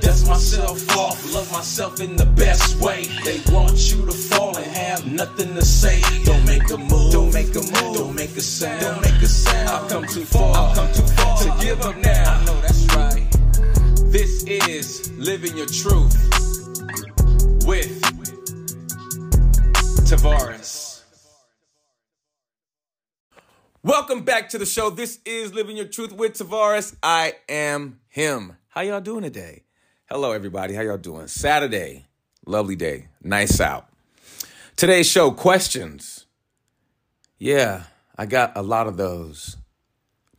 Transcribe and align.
Dust 0.00 0.26
myself 0.26 0.96
off, 0.96 1.34
love 1.34 1.50
myself 1.52 2.00
in 2.00 2.16
the 2.16 2.26
best 2.26 2.80
way. 2.80 3.04
They 3.24 3.40
want 3.52 3.92
you 3.92 4.04
to 4.06 4.12
fall 4.12 4.56
and 4.56 4.66
have 4.66 5.06
nothing 5.06 5.54
to 5.54 5.62
say. 5.64 6.00
Don't 6.24 6.44
make 6.44 6.68
a 6.70 6.76
move, 6.76 7.12
don't 7.12 7.32
make 7.32 7.54
a 7.54 7.60
move, 7.60 7.96
don't 7.96 8.14
make 8.14 8.36
a 8.36 8.40
sound, 8.40 8.80
don't 8.80 9.00
make 9.00 9.22
a 9.22 9.26
sound. 9.26 9.68
I've 9.68 9.88
come 9.88 10.06
too 10.06 10.24
far, 10.24 10.56
I've 10.56 10.76
come 10.76 10.92
too 10.92 11.06
far 11.14 11.38
to 11.38 11.64
give 11.64 11.80
up 11.82 11.96
now. 11.98 12.34
I 12.34 12.44
know 12.44 12.60
that's 12.60 12.86
right. 12.96 13.26
This 14.10 14.44
is 14.44 15.10
Living 15.12 15.56
Your 15.56 15.66
Truth 15.66 16.16
with 17.66 18.00
Tavares. 20.08 21.02
Welcome 23.82 24.24
back 24.24 24.48
to 24.48 24.58
the 24.58 24.66
show. 24.66 24.90
This 24.90 25.20
is 25.24 25.54
Living 25.54 25.76
Your 25.76 25.86
Truth 25.86 26.12
with 26.12 26.32
Tavares. 26.32 26.96
I 27.04 27.34
am 27.48 28.00
him. 28.08 28.56
How 28.68 28.80
y'all 28.80 29.00
doing 29.00 29.22
today? 29.22 29.65
Hello, 30.08 30.30
everybody. 30.30 30.72
How 30.72 30.82
y'all 30.82 30.98
doing? 30.98 31.26
Saturday, 31.26 32.06
lovely 32.46 32.76
day, 32.76 33.08
nice 33.24 33.60
out. 33.60 33.88
Today's 34.76 35.10
show 35.10 35.32
questions. 35.32 36.26
Yeah, 37.40 37.82
I 38.16 38.26
got 38.26 38.52
a 38.56 38.62
lot 38.62 38.86
of 38.86 38.96
those. 38.96 39.56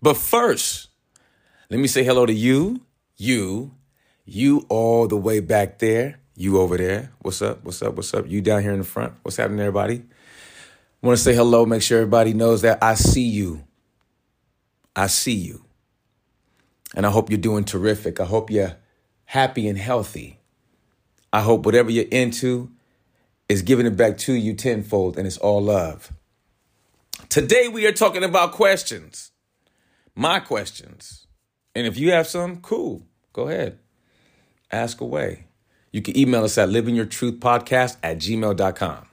But 0.01 0.15
first, 0.15 0.87
let 1.69 1.81
me 1.81 1.87
say 1.87 2.05
hello 2.05 2.25
to 2.25 2.31
you 2.31 2.79
you, 3.17 3.71
you 4.23 4.65
all 4.69 5.05
the 5.05 5.17
way 5.17 5.41
back 5.41 5.79
there, 5.79 6.21
you 6.33 6.61
over 6.61 6.77
there. 6.77 7.11
What's 7.19 7.41
up? 7.41 7.65
What's 7.65 7.81
up? 7.81 7.93
What's 7.95 8.13
up? 8.13 8.25
You 8.25 8.39
down 8.39 8.61
here 8.61 8.71
in 8.71 8.79
the 8.79 8.85
front. 8.85 9.15
What's 9.23 9.35
happening, 9.35 9.59
everybody? 9.59 10.01
Want 11.01 11.17
to 11.17 11.21
say 11.21 11.35
hello, 11.35 11.65
make 11.65 11.81
sure 11.81 11.97
everybody 11.97 12.33
knows 12.33 12.61
that 12.61 12.81
I 12.81 12.93
see 12.93 13.27
you. 13.27 13.65
I 14.95 15.07
see 15.07 15.35
you. 15.35 15.65
And 16.95 17.05
I 17.05 17.09
hope 17.09 17.29
you're 17.29 17.37
doing 17.37 17.65
terrific. 17.65 18.21
I 18.21 18.25
hope 18.25 18.49
you're 18.49 18.77
happy 19.27 19.67
and 19.67 19.77
healthy. 19.77 20.39
I 21.33 21.41
hope 21.41 21.65
whatever 21.65 21.91
you're 21.91 22.05
into 22.09 22.71
is 23.49 23.61
giving 23.61 23.85
it 23.85 23.97
back 23.97 24.17
to 24.19 24.33
you 24.33 24.53
tenfold 24.53 25.17
and 25.17 25.27
it's 25.27 25.37
all 25.37 25.61
love. 25.61 26.11
Today 27.27 27.67
we 27.67 27.85
are 27.85 27.91
talking 27.91 28.23
about 28.23 28.53
questions. 28.53 29.31
My 30.15 30.39
questions. 30.39 31.27
And 31.75 31.85
if 31.85 31.97
you 31.97 32.11
have 32.11 32.25
some, 32.25 32.61
cool. 32.61 33.03
Go 33.33 33.49
ahead. 33.49 33.77
Ask 34.71 35.01
away. 35.01 35.45
You 35.91 36.01
can 36.01 36.17
email 36.17 36.45
us 36.45 36.57
at 36.57 36.69
livingyourtruthpodcast 36.69 37.97
at 38.01 38.17
gmail.com. 38.19 39.07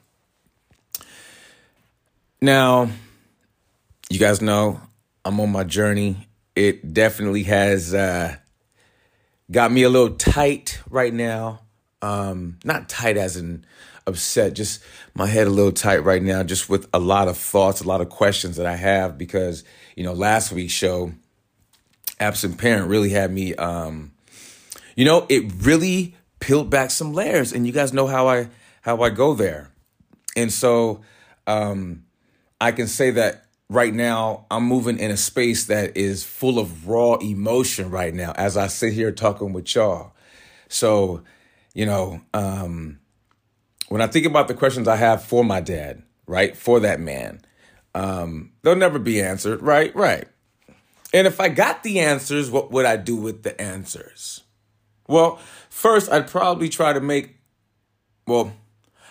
Now, 2.40 2.88
you 4.08 4.18
guys 4.20 4.40
know 4.40 4.80
I'm 5.24 5.40
on 5.40 5.50
my 5.50 5.64
journey. 5.64 6.28
It 6.54 6.94
definitely 6.94 7.42
has 7.44 7.94
uh, 7.94 8.36
got 9.50 9.72
me 9.72 9.82
a 9.82 9.88
little 9.88 10.16
tight 10.16 10.80
right 10.88 11.12
now. 11.12 11.60
Um, 12.02 12.58
not 12.64 12.88
tight 12.88 13.16
as 13.16 13.36
in 13.36 13.64
upset, 14.06 14.54
just 14.54 14.82
my 15.14 15.26
head 15.26 15.46
a 15.46 15.50
little 15.50 15.72
tight 15.72 16.04
right 16.04 16.22
now, 16.22 16.42
just 16.42 16.68
with 16.68 16.86
a 16.92 16.98
lot 16.98 17.28
of 17.28 17.36
thoughts, 17.36 17.80
a 17.80 17.88
lot 17.88 18.00
of 18.00 18.10
questions 18.10 18.56
that 18.56 18.66
I 18.66 18.76
have 18.76 19.16
because, 19.16 19.64
you 19.96 20.04
know, 20.04 20.12
last 20.12 20.52
week's 20.52 20.72
show, 20.72 21.12
Absent 22.20 22.58
Parent, 22.58 22.88
really 22.88 23.10
had 23.10 23.32
me, 23.32 23.54
um, 23.54 24.12
you 24.96 25.04
know, 25.04 25.26
it 25.28 25.50
really 25.58 26.14
peeled 26.40 26.70
back 26.70 26.90
some 26.90 27.12
layers. 27.12 27.52
And 27.52 27.66
you 27.66 27.72
guys 27.72 27.92
know 27.92 28.06
how 28.06 28.28
I 28.28 28.48
how 28.82 29.02
I 29.02 29.08
go 29.08 29.34
there. 29.34 29.70
And 30.36 30.52
so 30.52 31.00
um, 31.46 32.04
I 32.60 32.72
can 32.72 32.86
say 32.86 33.12
that 33.12 33.43
right 33.68 33.94
now 33.94 34.46
I'm 34.50 34.64
moving 34.64 34.98
in 34.98 35.10
a 35.10 35.16
space 35.16 35.66
that 35.66 35.96
is 35.96 36.24
full 36.24 36.58
of 36.58 36.86
raw 36.88 37.14
emotion 37.16 37.90
right 37.90 38.14
now 38.14 38.32
as 38.36 38.56
I 38.56 38.66
sit 38.66 38.92
here 38.92 39.12
talking 39.12 39.52
with 39.52 39.74
y'all. 39.74 40.12
So, 40.68 41.22
you 41.74 41.86
know, 41.86 42.20
um, 42.32 43.00
when 43.88 44.00
I 44.00 44.06
think 44.06 44.26
about 44.26 44.48
the 44.48 44.54
questions 44.54 44.88
I 44.88 44.96
have 44.96 45.22
for 45.22 45.44
my 45.44 45.60
dad, 45.60 46.02
right, 46.26 46.56
for 46.56 46.80
that 46.80 47.00
man, 47.00 47.44
um, 47.94 48.52
they'll 48.62 48.76
never 48.76 48.98
be 48.98 49.20
answered, 49.20 49.62
right? 49.62 49.94
Right. 49.94 50.26
And 51.12 51.26
if 51.28 51.38
I 51.38 51.48
got 51.48 51.84
the 51.84 52.00
answers, 52.00 52.50
what 52.50 52.72
would 52.72 52.84
I 52.84 52.96
do 52.96 53.14
with 53.14 53.44
the 53.44 53.60
answers? 53.60 54.42
Well, 55.06 55.36
first, 55.68 56.10
I'd 56.10 56.26
probably 56.28 56.68
try 56.68 56.92
to 56.92 57.00
make, 57.00 57.36
well, 58.26 58.52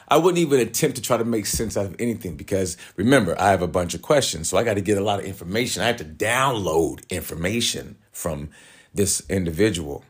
I 0.08 0.18
wouldn't 0.18 0.40
even 0.40 0.60
attempt 0.60 0.96
to 0.98 1.02
try 1.02 1.18
to 1.18 1.26
make 1.26 1.46
sense 1.46 1.78
out 1.78 1.86
of 1.86 1.96
anything 2.00 2.36
because 2.36 2.78
remember, 2.96 3.40
I 3.40 3.52
have 3.52 3.62
a 3.62 3.68
bunch 3.68 3.94
of 3.94 4.02
questions. 4.02 4.50
So 4.50 4.58
I 4.58 4.64
got 4.64 4.76
to 4.76 4.82
get 4.82 4.98
a 4.98 5.04
lot 5.04 5.20
of 5.20 5.26
information. 5.26 5.82
I 5.82 5.88
have 5.88 5.98
to 5.98 6.06
download 6.06 7.08
information 7.10 7.98
from 8.12 8.50
this 8.94 9.22
individual. 9.30 10.04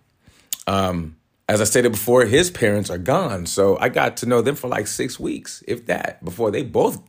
Um, 0.67 1.17
as 1.47 1.61
I 1.61 1.65
stated 1.65 1.91
before, 1.91 2.25
his 2.25 2.49
parents 2.49 2.89
are 2.89 2.97
gone. 2.97 3.45
So 3.45 3.77
I 3.79 3.89
got 3.89 4.17
to 4.17 4.25
know 4.25 4.41
them 4.41 4.55
for 4.55 4.67
like 4.67 4.87
six 4.87 5.19
weeks, 5.19 5.63
if 5.67 5.85
that, 5.87 6.23
before 6.23 6.51
they 6.51 6.63
both 6.63 7.01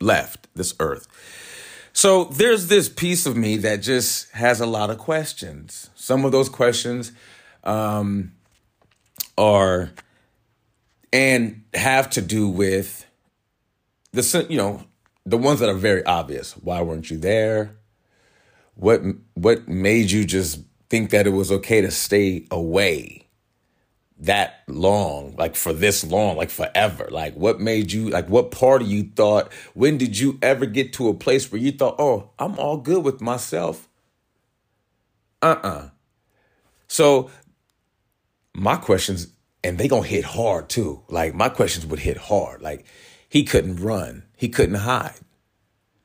left 0.00 0.48
this 0.54 0.74
earth. 0.80 1.06
So 1.92 2.24
there's 2.24 2.68
this 2.68 2.88
piece 2.88 3.26
of 3.26 3.36
me 3.36 3.56
that 3.58 3.82
just 3.82 4.30
has 4.32 4.60
a 4.60 4.66
lot 4.66 4.90
of 4.90 4.98
questions. 4.98 5.90
Some 5.94 6.24
of 6.24 6.32
those 6.32 6.48
questions 6.48 7.12
um, 7.64 8.32
are 9.36 9.90
and 11.12 11.64
have 11.74 12.10
to 12.10 12.22
do 12.22 12.48
with 12.48 13.06
the 14.12 14.46
you 14.48 14.56
know 14.56 14.82
the 15.24 15.38
ones 15.38 15.60
that 15.60 15.68
are 15.68 15.74
very 15.74 16.04
obvious. 16.04 16.52
Why 16.52 16.82
weren't 16.82 17.10
you 17.10 17.18
there? 17.18 17.76
What 18.74 19.02
what 19.34 19.68
made 19.68 20.10
you 20.10 20.24
just 20.24 20.60
think 20.88 21.10
that 21.10 21.26
it 21.26 21.30
was 21.30 21.52
okay 21.52 21.80
to 21.80 21.90
stay 21.90 22.46
away 22.50 23.26
that 24.20 24.62
long, 24.66 25.34
like 25.36 25.54
for 25.54 25.72
this 25.72 26.04
long, 26.04 26.36
like 26.36 26.50
forever? 26.50 27.08
Like 27.10 27.34
what 27.34 27.60
made 27.60 27.92
you 27.92 28.08
like 28.08 28.28
what 28.28 28.50
part 28.50 28.82
of 28.82 28.88
you 28.88 29.10
thought 29.14 29.52
when 29.74 29.98
did 29.98 30.18
you 30.18 30.38
ever 30.42 30.66
get 30.66 30.92
to 30.94 31.08
a 31.08 31.14
place 31.14 31.50
where 31.50 31.60
you 31.60 31.72
thought, 31.72 31.96
"Oh, 31.98 32.30
I'm 32.38 32.58
all 32.58 32.78
good 32.78 33.04
with 33.04 33.20
myself?" 33.20 33.88
Uh-uh. 35.42 35.90
So 36.88 37.30
my 38.54 38.76
questions 38.76 39.28
and 39.68 39.78
they 39.78 39.88
gonna 39.88 40.06
hit 40.06 40.24
hard 40.24 40.68
too. 40.68 41.02
Like 41.08 41.34
my 41.34 41.48
questions 41.48 41.86
would 41.86 42.00
hit 42.00 42.16
hard. 42.16 42.62
Like 42.62 42.86
he 43.28 43.44
couldn't 43.44 43.76
run, 43.76 44.24
he 44.36 44.48
couldn't 44.48 44.76
hide, 44.76 45.20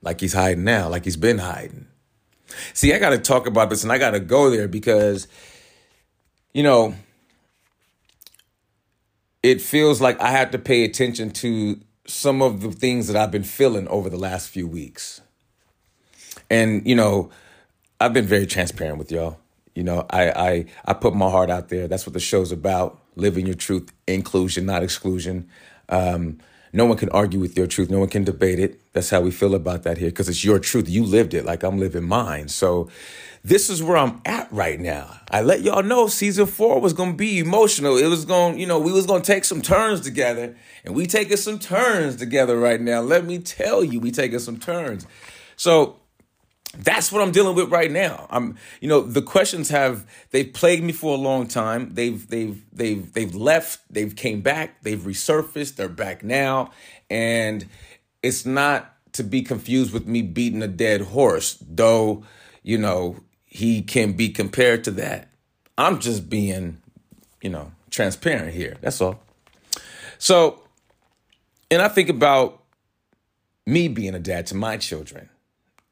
like 0.02 0.20
he's 0.20 0.34
hiding 0.34 0.64
now, 0.64 0.90
like 0.90 1.06
he's 1.06 1.18
been 1.18 1.40
hiding. 1.40 1.88
See, 2.74 2.94
I 2.94 3.00
got 3.00 3.10
to 3.10 3.18
talk 3.18 3.48
about 3.48 3.70
this, 3.70 3.84
and 3.84 3.92
I 3.92 3.98
got 3.98 4.12
to 4.12 4.20
go 4.20 4.50
there 4.50 4.68
because, 4.68 5.28
you 6.54 6.64
know, 6.64 6.96
it 9.42 9.62
feels 9.62 10.00
like 10.02 10.20
I 10.22 10.32
have 10.32 10.52
to 10.52 10.60
pay 10.60 10.84
attention 10.84 11.32
to 11.32 11.80
some 12.06 12.42
of 12.42 12.62
the 12.62 12.72
things 12.72 13.08
that 13.08 13.16
I've 13.16 13.32
been 13.32 13.44
feeling 13.44 13.88
over 13.88 14.10
the 14.10 14.18
last 14.18 14.50
few 14.50 14.68
weeks. 14.68 15.22
And 16.50 16.86
you 16.88 16.96
know, 16.96 17.30
I've 18.00 18.14
been 18.14 18.26
very 18.26 18.46
transparent 18.46 18.98
with 18.98 19.12
y'all. 19.12 19.40
You 19.76 19.84
know, 19.84 20.06
I 20.10 20.30
I 20.32 20.66
I 20.86 20.94
put 20.94 21.16
my 21.16 21.30
heart 21.30 21.50
out 21.50 21.70
there. 21.70 21.88
That's 21.88 22.06
what 22.06 22.14
the 22.14 22.20
show's 22.20 22.52
about: 22.52 23.03
living 23.16 23.46
your 23.46 23.56
truth, 23.56 23.92
inclusion, 24.08 24.66
not 24.66 24.84
exclusion. 24.84 25.48
Um, 25.90 26.40
no 26.76 26.86
one 26.86 26.98
can 26.98 27.10
argue 27.10 27.40
with 27.40 27.56
your 27.56 27.68
truth. 27.68 27.92
No 27.92 28.00
one 28.00 28.10
can 28.10 28.24
debate 28.24 28.60
it. 28.60 28.82
That's 28.94 29.12
how 29.12 29.22
we 29.22 29.30
feel 29.30 29.54
about 29.54 29.84
that 29.84 30.00
here 30.00 30.10
because 30.10 30.28
it's 30.28 30.44
your 30.44 30.58
truth. 30.58 30.90
You 30.90 31.04
lived 31.04 31.36
it 31.36 31.46
like 31.46 31.62
I'm 31.62 31.78
living 31.78 32.04
mine. 32.04 32.48
So 32.48 32.90
this 33.44 33.70
is 33.70 33.84
where 33.84 33.98
I'm 33.98 34.22
at 34.26 34.52
right 34.52 34.80
now. 34.80 35.20
I 35.30 35.42
let 35.42 35.62
y'all 35.62 35.84
know 35.84 36.08
season 36.08 36.48
four 36.48 36.80
was 36.82 36.94
gonna 36.94 37.14
be 37.14 37.38
emotional. 37.40 37.98
It 37.98 38.08
was 38.08 38.26
going, 38.26 38.58
you 38.58 38.66
know, 38.66 38.80
we 38.80 38.92
was 38.92 39.06
gonna 39.06 39.24
take 39.24 39.46
some 39.46 39.62
turns 39.62 40.02
together, 40.02 40.56
and 40.84 40.96
we 40.96 41.06
taking 41.06 41.38
some 41.38 41.60
turns 41.60 42.16
together 42.16 42.58
right 42.58 42.82
now. 42.82 43.02
Let 43.02 43.26
me 43.26 43.38
tell 43.38 43.84
you, 43.84 44.00
we 44.00 44.10
taking 44.12 44.40
some 44.40 44.58
turns. 44.58 45.06
So 45.58 46.00
that's 46.78 47.12
what 47.12 47.22
I'm 47.22 47.32
dealing 47.32 47.56
with 47.56 47.70
right 47.70 47.92
now. 47.92 48.26
I'm, 48.30 48.58
you 48.82 48.90
know, 48.90 49.02
the 49.02 49.22
questions 49.22 49.70
have 49.70 50.06
they've 50.32 50.52
plagued 50.52 50.84
me 50.84 50.92
for 50.92 51.14
a 51.14 51.20
long 51.20 51.48
time. 51.48 51.94
They've 51.94 52.28
they've 52.28 52.64
they've 52.74 53.14
they've 53.14 53.36
left, 53.36 53.82
they've 53.92 54.16
came 54.16 54.42
back, 54.42 54.82
they've 54.82 55.00
resurfaced, 55.00 55.76
they're 55.76 55.88
back 55.88 56.24
now, 56.24 56.72
and 57.10 57.68
it's 58.24 58.46
not 58.46 58.90
to 59.14 59.24
be 59.24 59.44
confused 59.44 59.94
with 59.94 60.08
me 60.08 60.24
beating 60.24 60.64
a 60.64 60.68
dead 60.68 61.02
horse, 61.02 61.58
though, 61.62 62.24
you 62.64 62.80
know, 62.80 63.18
he 63.46 63.84
can 63.84 64.14
be 64.14 64.30
compared 64.30 64.84
to 64.86 64.92
that. 64.92 65.30
I'm 65.78 66.00
just 66.00 66.30
being, 66.30 66.82
you 67.42 67.52
know, 67.52 67.72
transparent 67.92 68.54
here. 68.54 68.78
That's 68.82 69.00
all. 69.00 69.20
So, 70.18 70.64
and 71.70 71.82
I 71.82 71.88
think 71.88 72.10
about 72.10 72.64
me 73.68 73.88
being 73.88 74.16
a 74.16 74.20
dad 74.20 74.48
to 74.48 74.56
my 74.56 74.78
children 74.78 75.30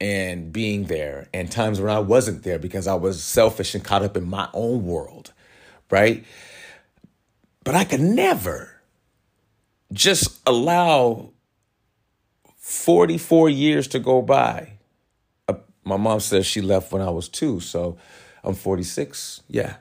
and 0.02 0.52
being 0.52 0.86
there 0.86 1.28
and 1.32 1.52
times 1.52 1.80
when 1.80 1.92
I 1.92 2.00
wasn't 2.00 2.42
there 2.42 2.58
because 2.58 2.88
I 2.88 2.96
was 2.96 3.24
selfish 3.24 3.76
and 3.76 3.84
caught 3.84 4.02
up 4.02 4.18
in 4.18 4.28
my 4.28 4.50
own 4.52 4.84
world, 4.84 5.32
right? 5.92 6.26
But 7.64 7.76
I 7.76 7.84
could 7.84 8.02
never 8.02 8.82
just 9.94 10.42
allow 10.48 11.30
44 12.58 13.52
years 13.52 13.88
to 13.90 14.00
go 14.00 14.24
by. 14.24 14.74
Uh, 15.48 15.56
my 15.84 15.98
mom 15.98 16.20
says 16.20 16.48
she 16.48 16.62
left 16.62 16.92
when 16.92 17.04
I 17.04 17.12
was 17.12 17.30
two, 17.30 17.60
so 17.60 17.96
I'm 18.44 18.56
46. 18.56 19.44
Yeah, 19.48 19.76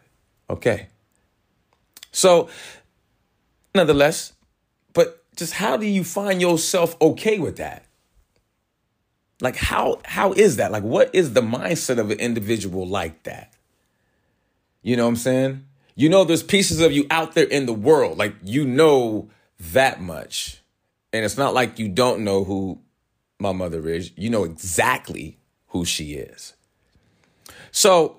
okay. 0.50 0.88
So, 2.12 2.50
nonetheless, 3.74 4.34
but 4.92 5.24
just 5.34 5.54
how 5.54 5.78
do 5.78 5.86
you 5.86 6.04
find 6.04 6.42
yourself 6.42 6.94
okay 7.00 7.38
with 7.38 7.56
that? 7.56 7.86
Like 9.40 9.56
how 9.56 10.00
how 10.04 10.32
is 10.32 10.56
that? 10.56 10.72
Like 10.72 10.82
what 10.82 11.14
is 11.14 11.32
the 11.32 11.40
mindset 11.40 11.98
of 11.98 12.10
an 12.10 12.18
individual 12.18 12.86
like 12.86 13.22
that? 13.24 13.52
You 14.82 14.96
know 14.96 15.04
what 15.04 15.10
I'm 15.10 15.16
saying? 15.16 15.64
You 15.94 16.08
know 16.08 16.24
there's 16.24 16.42
pieces 16.42 16.80
of 16.80 16.92
you 16.92 17.06
out 17.10 17.34
there 17.34 17.46
in 17.46 17.66
the 17.66 17.72
world. 17.72 18.18
Like 18.18 18.34
you 18.42 18.66
know 18.66 19.28
that 19.72 20.00
much. 20.00 20.62
And 21.12 21.24
it's 21.24 21.36
not 21.36 21.54
like 21.54 21.78
you 21.78 21.88
don't 21.88 22.22
know 22.22 22.44
who 22.44 22.80
my 23.38 23.52
mother 23.52 23.88
is. 23.88 24.12
You 24.16 24.30
know 24.30 24.44
exactly 24.44 25.38
who 25.68 25.84
she 25.84 26.14
is. 26.14 26.54
So 27.72 28.16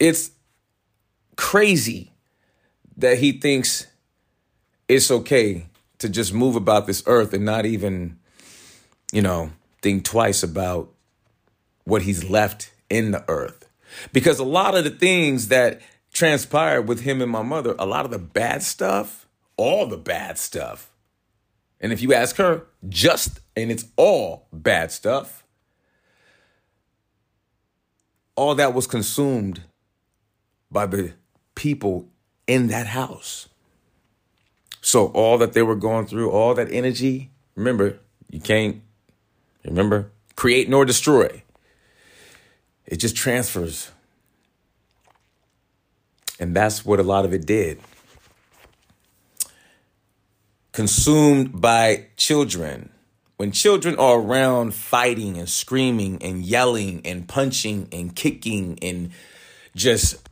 it's 0.00 0.30
crazy 1.36 2.12
that 2.96 3.18
he 3.18 3.32
thinks 3.32 3.86
it's 4.88 5.10
okay 5.10 5.66
to 5.98 6.08
just 6.08 6.32
move 6.32 6.56
about 6.56 6.86
this 6.86 7.02
earth 7.06 7.32
and 7.32 7.44
not 7.44 7.66
even, 7.66 8.17
you 9.12 9.22
know, 9.22 9.50
think 9.82 10.04
twice 10.04 10.42
about 10.42 10.92
what 11.84 12.02
he's 12.02 12.28
left 12.28 12.72
in 12.90 13.10
the 13.10 13.24
earth. 13.28 13.68
Because 14.12 14.38
a 14.38 14.44
lot 14.44 14.76
of 14.76 14.84
the 14.84 14.90
things 14.90 15.48
that 15.48 15.80
transpired 16.12 16.82
with 16.82 17.00
him 17.00 17.22
and 17.22 17.30
my 17.30 17.42
mother, 17.42 17.74
a 17.78 17.86
lot 17.86 18.04
of 18.04 18.10
the 18.10 18.18
bad 18.18 18.62
stuff, 18.62 19.26
all 19.56 19.86
the 19.86 19.96
bad 19.96 20.38
stuff. 20.38 20.90
And 21.80 21.92
if 21.92 22.02
you 22.02 22.12
ask 22.12 22.36
her, 22.36 22.66
just, 22.88 23.40
and 23.56 23.70
it's 23.70 23.86
all 23.96 24.46
bad 24.52 24.90
stuff, 24.92 25.44
all 28.34 28.54
that 28.56 28.74
was 28.74 28.86
consumed 28.86 29.62
by 30.70 30.86
the 30.86 31.12
people 31.54 32.08
in 32.46 32.68
that 32.68 32.88
house. 32.88 33.48
So 34.80 35.06
all 35.08 35.38
that 35.38 35.52
they 35.52 35.62
were 35.62 35.76
going 35.76 36.06
through, 36.06 36.30
all 36.30 36.54
that 36.54 36.70
energy, 36.70 37.30
remember, 37.54 37.98
you 38.30 38.40
can't 38.40 38.82
Remember? 39.64 40.10
Create 40.36 40.68
nor 40.68 40.84
destroy. 40.84 41.42
It 42.86 42.96
just 42.96 43.16
transfers. 43.16 43.90
And 46.40 46.54
that's 46.54 46.84
what 46.84 47.00
a 47.00 47.02
lot 47.02 47.24
of 47.24 47.32
it 47.32 47.44
did. 47.44 47.80
Consumed 50.72 51.60
by 51.60 52.06
children. 52.16 52.90
When 53.36 53.52
children 53.52 53.96
are 53.98 54.18
around 54.18 54.74
fighting 54.74 55.38
and 55.38 55.48
screaming 55.48 56.22
and 56.22 56.44
yelling 56.44 57.02
and 57.04 57.28
punching 57.28 57.88
and 57.92 58.14
kicking 58.14 58.78
and 58.82 59.10
just 59.76 60.28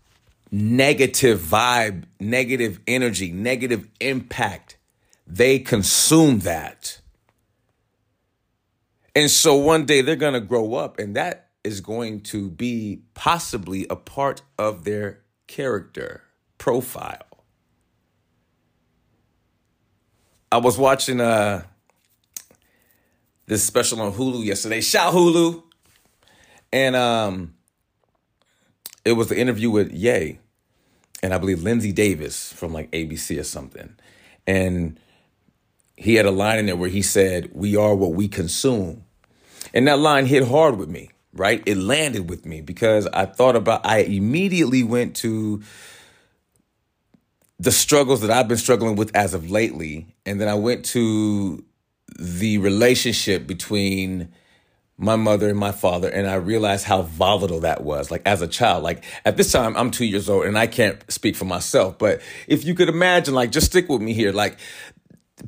negative 0.50 1.40
vibe, 1.40 2.04
negative 2.18 2.80
energy, 2.86 3.30
negative 3.32 3.88
impact, 4.00 4.76
they 5.26 5.58
consume 5.58 6.40
that. 6.40 7.00
And 9.16 9.30
so 9.30 9.54
one 9.56 9.86
day 9.86 10.02
they're 10.02 10.14
going 10.14 10.34
to 10.34 10.40
grow 10.40 10.74
up, 10.74 10.98
and 10.98 11.16
that 11.16 11.48
is 11.64 11.80
going 11.80 12.20
to 12.20 12.50
be 12.50 13.00
possibly 13.14 13.86
a 13.88 13.96
part 13.96 14.42
of 14.58 14.84
their 14.84 15.22
character 15.46 16.22
profile. 16.58 17.22
I 20.52 20.58
was 20.58 20.78
watching 20.78 21.20
uh 21.20 21.64
this 23.46 23.64
special 23.64 24.00
on 24.00 24.12
Hulu 24.12 24.44
yesterday. 24.44 24.80
Shout 24.80 25.12
Hulu. 25.14 25.62
And 26.72 26.94
um 26.94 27.54
it 29.04 29.12
was 29.12 29.28
the 29.28 29.38
interview 29.38 29.70
with 29.70 29.92
Ye 29.92 30.38
and 31.22 31.34
I 31.34 31.38
believe 31.38 31.58
Linsey 31.58 31.94
Davis 31.94 32.52
from 32.52 32.72
like 32.72 32.90
ABC 32.92 33.40
or 33.40 33.44
something. 33.44 33.96
And 34.46 35.00
he 35.96 36.14
had 36.14 36.26
a 36.26 36.30
line 36.30 36.58
in 36.58 36.66
there 36.66 36.76
where 36.76 36.88
he 36.90 37.02
said, 37.02 37.50
We 37.52 37.76
are 37.76 37.94
what 37.94 38.12
we 38.12 38.28
consume. 38.28 39.05
And 39.74 39.86
that 39.88 39.98
line 39.98 40.26
hit 40.26 40.46
hard 40.46 40.76
with 40.76 40.88
me, 40.88 41.10
right? 41.32 41.62
It 41.66 41.76
landed 41.76 42.28
with 42.28 42.46
me 42.46 42.60
because 42.60 43.06
I 43.08 43.26
thought 43.26 43.56
about, 43.56 43.84
I 43.84 43.98
immediately 43.98 44.82
went 44.82 45.16
to 45.16 45.62
the 47.58 47.72
struggles 47.72 48.20
that 48.20 48.30
I've 48.30 48.48
been 48.48 48.58
struggling 48.58 48.96
with 48.96 49.14
as 49.16 49.34
of 49.34 49.50
lately. 49.50 50.14
And 50.24 50.40
then 50.40 50.48
I 50.48 50.54
went 50.54 50.84
to 50.86 51.64
the 52.18 52.58
relationship 52.58 53.46
between 53.46 54.28
my 54.98 55.16
mother 55.16 55.50
and 55.50 55.58
my 55.58 55.72
father 55.72 56.08
and 56.08 56.26
I 56.26 56.36
realized 56.36 56.86
how 56.86 57.02
volatile 57.02 57.60
that 57.60 57.84
was 57.84 58.10
like 58.10 58.22
as 58.24 58.40
a 58.40 58.48
child 58.48 58.82
like 58.82 59.04
at 59.26 59.36
this 59.36 59.52
time 59.52 59.76
I'm 59.76 59.90
2 59.90 60.06
years 60.06 60.30
old 60.30 60.46
and 60.46 60.58
I 60.58 60.66
can't 60.66 60.98
speak 61.12 61.36
for 61.36 61.44
myself 61.44 61.98
but 61.98 62.22
if 62.46 62.64
you 62.64 62.74
could 62.74 62.88
imagine 62.88 63.34
like 63.34 63.52
just 63.52 63.66
stick 63.66 63.90
with 63.90 64.00
me 64.00 64.14
here 64.14 64.32
like 64.32 64.56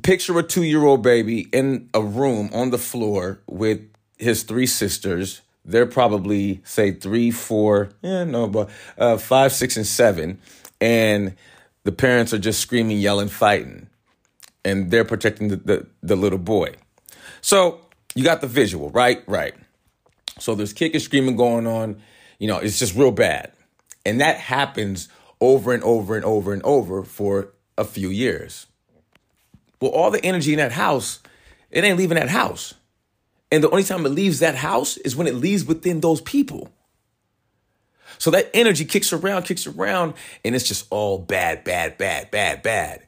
picture 0.03 0.37
a 0.37 0.43
2-year-old 0.43 1.01
baby 1.01 1.47
in 1.51 1.89
a 1.95 2.01
room 2.01 2.51
on 2.53 2.69
the 2.69 2.77
floor 2.77 3.41
with 3.47 3.88
his 4.19 4.43
three 4.43 4.67
sisters. 4.67 5.41
They're 5.65 5.85
probably 5.85 6.61
say 6.63 6.91
three, 6.91 7.31
four, 7.31 7.89
yeah, 8.01 8.23
no, 8.23 8.47
but 8.47 8.69
uh, 8.97 9.17
five, 9.17 9.51
six, 9.51 9.77
and 9.77 9.85
seven, 9.85 10.39
and 10.79 11.35
the 11.83 11.91
parents 11.91 12.33
are 12.33 12.39
just 12.39 12.59
screaming, 12.59 12.97
yelling, 12.97 13.27
fighting, 13.27 13.87
and 14.63 14.89
they're 14.91 15.05
protecting 15.05 15.49
the, 15.49 15.55
the, 15.57 15.87
the 16.01 16.15
little 16.15 16.39
boy. 16.39 16.73
So 17.41 17.81
you 18.15 18.23
got 18.23 18.41
the 18.41 18.47
visual, 18.47 18.89
right? 18.89 19.23
Right. 19.27 19.53
So 20.39 20.55
there's 20.55 20.73
kicking, 20.73 20.99
screaming 20.99 21.35
going 21.35 21.67
on. 21.67 22.01
You 22.39 22.47
know, 22.47 22.57
it's 22.57 22.79
just 22.79 22.95
real 22.95 23.11
bad, 23.11 23.51
and 24.05 24.21
that 24.21 24.37
happens 24.37 25.09
over 25.41 25.73
and 25.73 25.83
over 25.83 26.15
and 26.15 26.25
over 26.25 26.53
and 26.53 26.63
over 26.63 27.03
for 27.03 27.53
a 27.77 27.83
few 27.83 28.09
years. 28.09 28.65
Well, 29.81 29.91
all 29.91 30.11
the 30.11 30.23
energy 30.25 30.53
in 30.53 30.57
that 30.57 30.71
house, 30.71 31.19
it 31.69 31.83
ain't 31.83 31.97
leaving 31.97 32.15
that 32.15 32.29
house. 32.29 32.73
And 33.51 33.63
the 33.63 33.69
only 33.69 33.83
time 33.83 34.05
it 34.05 34.09
leaves 34.09 34.39
that 34.39 34.55
house 34.55 34.97
is 34.97 35.15
when 35.15 35.27
it 35.27 35.35
leaves 35.35 35.65
within 35.65 36.01
those 36.01 36.21
people. 36.21 36.71
So 38.17 38.31
that 38.31 38.51
energy 38.53 38.85
kicks 38.85 39.13
around, 39.13 39.43
kicks 39.43 39.65
around, 39.65 40.13
and 40.43 40.53
it's 40.53 40.67
just 40.67 40.85
all 40.89 41.17
bad, 41.17 41.63
bad, 41.63 41.97
bad, 41.97 42.29
bad, 42.31 42.61
bad. 42.61 43.03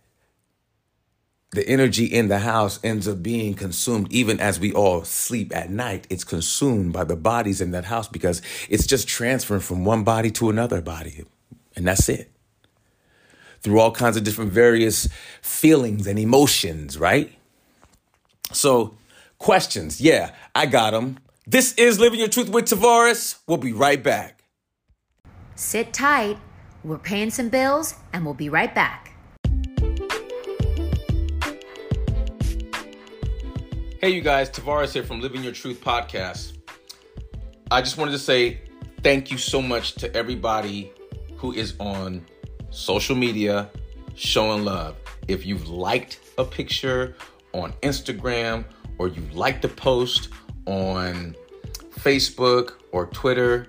The 1.52 1.68
energy 1.68 2.06
in 2.06 2.30
the 2.30 2.40
house 2.40 2.80
ends 2.82 3.10
up 3.10 3.22
being 3.22 3.56
consumed 3.56 4.12
even 4.12 4.40
as 4.40 4.58
we 4.58 4.72
all 4.72 5.04
sleep 5.04 5.54
at 5.54 5.70
night. 5.70 6.08
It's 6.10 6.24
consumed 6.24 6.94
by 6.94 7.04
the 7.04 7.18
bodies 7.18 7.60
in 7.60 7.72
that 7.72 7.84
house 7.84 8.08
because 8.08 8.42
it's 8.70 8.88
just 8.88 9.06
transferring 9.06 9.60
from 9.60 9.84
one 9.84 10.06
body 10.06 10.32
to 10.32 10.50
another 10.50 10.82
body. 10.82 11.26
And 11.76 11.86
that's 11.86 12.08
it. 12.08 12.32
Through 13.60 13.82
all 13.82 13.92
kinds 13.92 14.16
of 14.16 14.24
different 14.24 14.54
various 14.54 15.10
feelings 15.42 16.08
and 16.08 16.18
emotions, 16.18 16.98
right? 16.98 17.34
So 18.54 18.96
Questions. 19.42 20.00
Yeah, 20.00 20.36
I 20.54 20.68
got 20.68 20.92
them. 20.92 21.18
This 21.48 21.74
is 21.74 22.00
Living 22.00 22.20
Your 22.20 22.28
Truth 22.28 22.50
with 22.50 22.66
Tavares. 22.66 23.40
We'll 23.48 23.58
be 23.58 23.74
right 23.74 24.02
back. 24.02 24.44
Sit 25.56 25.92
tight. 25.94 26.38
We're 26.84 27.00
paying 27.00 27.32
some 27.32 27.50
bills 27.50 27.96
and 28.14 28.24
we'll 28.24 28.36
be 28.36 28.50
right 28.50 28.74
back. 28.76 29.16
Hey, 34.00 34.12
you 34.12 34.22
guys, 34.22 34.48
Tavares 34.52 34.94
here 34.94 35.02
from 35.02 35.22
Living 35.22 35.44
Your 35.44 35.54
Truth 35.54 35.82
podcast. 35.82 36.60
I 37.72 37.82
just 37.82 37.98
wanted 37.98 38.12
to 38.12 38.20
say 38.20 38.62
thank 39.02 39.32
you 39.32 39.40
so 39.40 39.60
much 39.60 39.96
to 39.96 40.16
everybody 40.16 40.92
who 41.38 41.52
is 41.52 41.74
on 41.80 42.24
social 42.70 43.16
media 43.16 43.72
showing 44.14 44.66
love. 44.66 44.98
If 45.28 45.48
you've 45.48 45.68
liked 45.68 46.20
a 46.38 46.46
picture 46.46 47.16
on 47.54 47.74
Instagram, 47.82 48.66
or 48.98 49.08
you 49.08 49.22
like 49.34 49.62
the 49.62 49.68
post 49.68 50.30
on 50.66 51.36
Facebook 51.92 52.74
or 52.92 53.08
Twitter, 53.08 53.68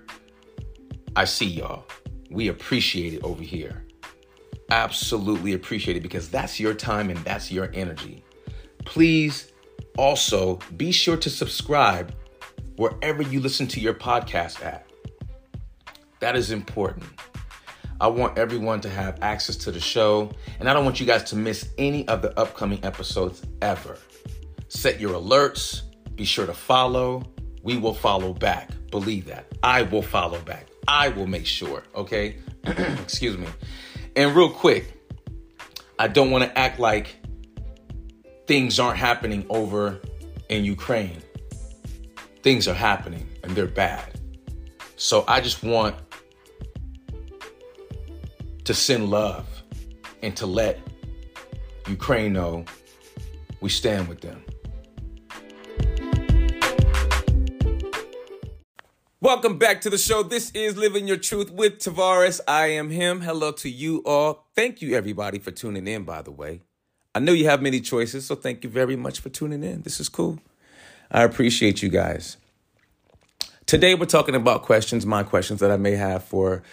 I 1.16 1.24
see 1.24 1.46
y'all. 1.46 1.84
We 2.30 2.48
appreciate 2.48 3.14
it 3.14 3.22
over 3.22 3.42
here. 3.42 3.84
Absolutely 4.70 5.52
appreciate 5.52 5.96
it 5.96 6.02
because 6.02 6.30
that's 6.30 6.58
your 6.58 6.72
time 6.74 7.10
and 7.10 7.18
that's 7.18 7.52
your 7.52 7.70
energy. 7.74 8.24
Please 8.84 9.52
also 9.98 10.58
be 10.76 10.92
sure 10.92 11.16
to 11.18 11.28
subscribe 11.28 12.14
wherever 12.76 13.22
you 13.22 13.40
listen 13.40 13.66
to 13.68 13.80
your 13.80 13.94
podcast 13.94 14.64
at. 14.64 14.86
That 16.20 16.36
is 16.36 16.50
important. 16.50 17.04
I 18.00 18.06
want 18.08 18.38
everyone 18.38 18.80
to 18.80 18.88
have 18.88 19.18
access 19.22 19.56
to 19.58 19.70
the 19.70 19.78
show, 19.78 20.30
and 20.58 20.68
I 20.68 20.72
don't 20.74 20.84
want 20.84 20.98
you 20.98 21.06
guys 21.06 21.24
to 21.24 21.36
miss 21.36 21.68
any 21.78 22.08
of 22.08 22.22
the 22.22 22.36
upcoming 22.38 22.84
episodes 22.84 23.42
ever. 23.60 23.98
Set 24.74 24.98
your 24.98 25.12
alerts, 25.12 25.82
be 26.16 26.24
sure 26.24 26.46
to 26.46 26.54
follow. 26.54 27.22
We 27.62 27.76
will 27.76 27.92
follow 27.92 28.32
back. 28.32 28.70
Believe 28.90 29.26
that. 29.26 29.44
I 29.62 29.82
will 29.82 30.00
follow 30.00 30.40
back. 30.40 30.66
I 30.88 31.10
will 31.10 31.26
make 31.26 31.44
sure, 31.44 31.82
okay? 31.94 32.38
Excuse 32.64 33.36
me. 33.36 33.46
And 34.16 34.34
real 34.34 34.48
quick, 34.48 34.98
I 35.98 36.08
don't 36.08 36.30
want 36.30 36.44
to 36.44 36.58
act 36.58 36.80
like 36.80 37.14
things 38.46 38.80
aren't 38.80 38.96
happening 38.96 39.44
over 39.50 40.00
in 40.48 40.64
Ukraine. 40.64 41.20
Things 42.42 42.66
are 42.66 42.74
happening 42.74 43.28
and 43.44 43.54
they're 43.54 43.66
bad. 43.66 44.18
So 44.96 45.22
I 45.28 45.42
just 45.42 45.62
want 45.62 45.96
to 48.64 48.72
send 48.72 49.10
love 49.10 49.46
and 50.22 50.34
to 50.38 50.46
let 50.46 50.80
Ukraine 51.86 52.32
know 52.32 52.64
we 53.60 53.68
stand 53.68 54.08
with 54.08 54.22
them. 54.22 54.42
Welcome 59.22 59.56
back 59.56 59.80
to 59.82 59.88
the 59.88 59.98
show. 59.98 60.24
This 60.24 60.50
is 60.50 60.76
Living 60.76 61.06
Your 61.06 61.16
Truth 61.16 61.52
with 61.52 61.78
Tavares. 61.78 62.40
I 62.48 62.66
am 62.72 62.90
him. 62.90 63.20
Hello 63.20 63.52
to 63.52 63.70
you 63.70 64.02
all. 64.04 64.48
Thank 64.56 64.82
you, 64.82 64.96
everybody, 64.96 65.38
for 65.38 65.52
tuning 65.52 65.86
in, 65.86 66.02
by 66.02 66.22
the 66.22 66.32
way. 66.32 66.62
I 67.14 67.20
know 67.20 67.30
you 67.30 67.44
have 67.44 67.62
many 67.62 67.78
choices, 67.78 68.26
so 68.26 68.34
thank 68.34 68.64
you 68.64 68.68
very 68.68 68.96
much 68.96 69.20
for 69.20 69.28
tuning 69.28 69.62
in. 69.62 69.82
This 69.82 70.00
is 70.00 70.08
cool. 70.08 70.40
I 71.08 71.22
appreciate 71.22 71.84
you 71.84 71.88
guys. 71.88 72.36
Today, 73.64 73.94
we're 73.94 74.06
talking 74.06 74.34
about 74.34 74.62
questions, 74.62 75.06
my 75.06 75.22
questions 75.22 75.60
that 75.60 75.70
I 75.70 75.76
may 75.76 75.92
have 75.92 76.24
for 76.24 76.64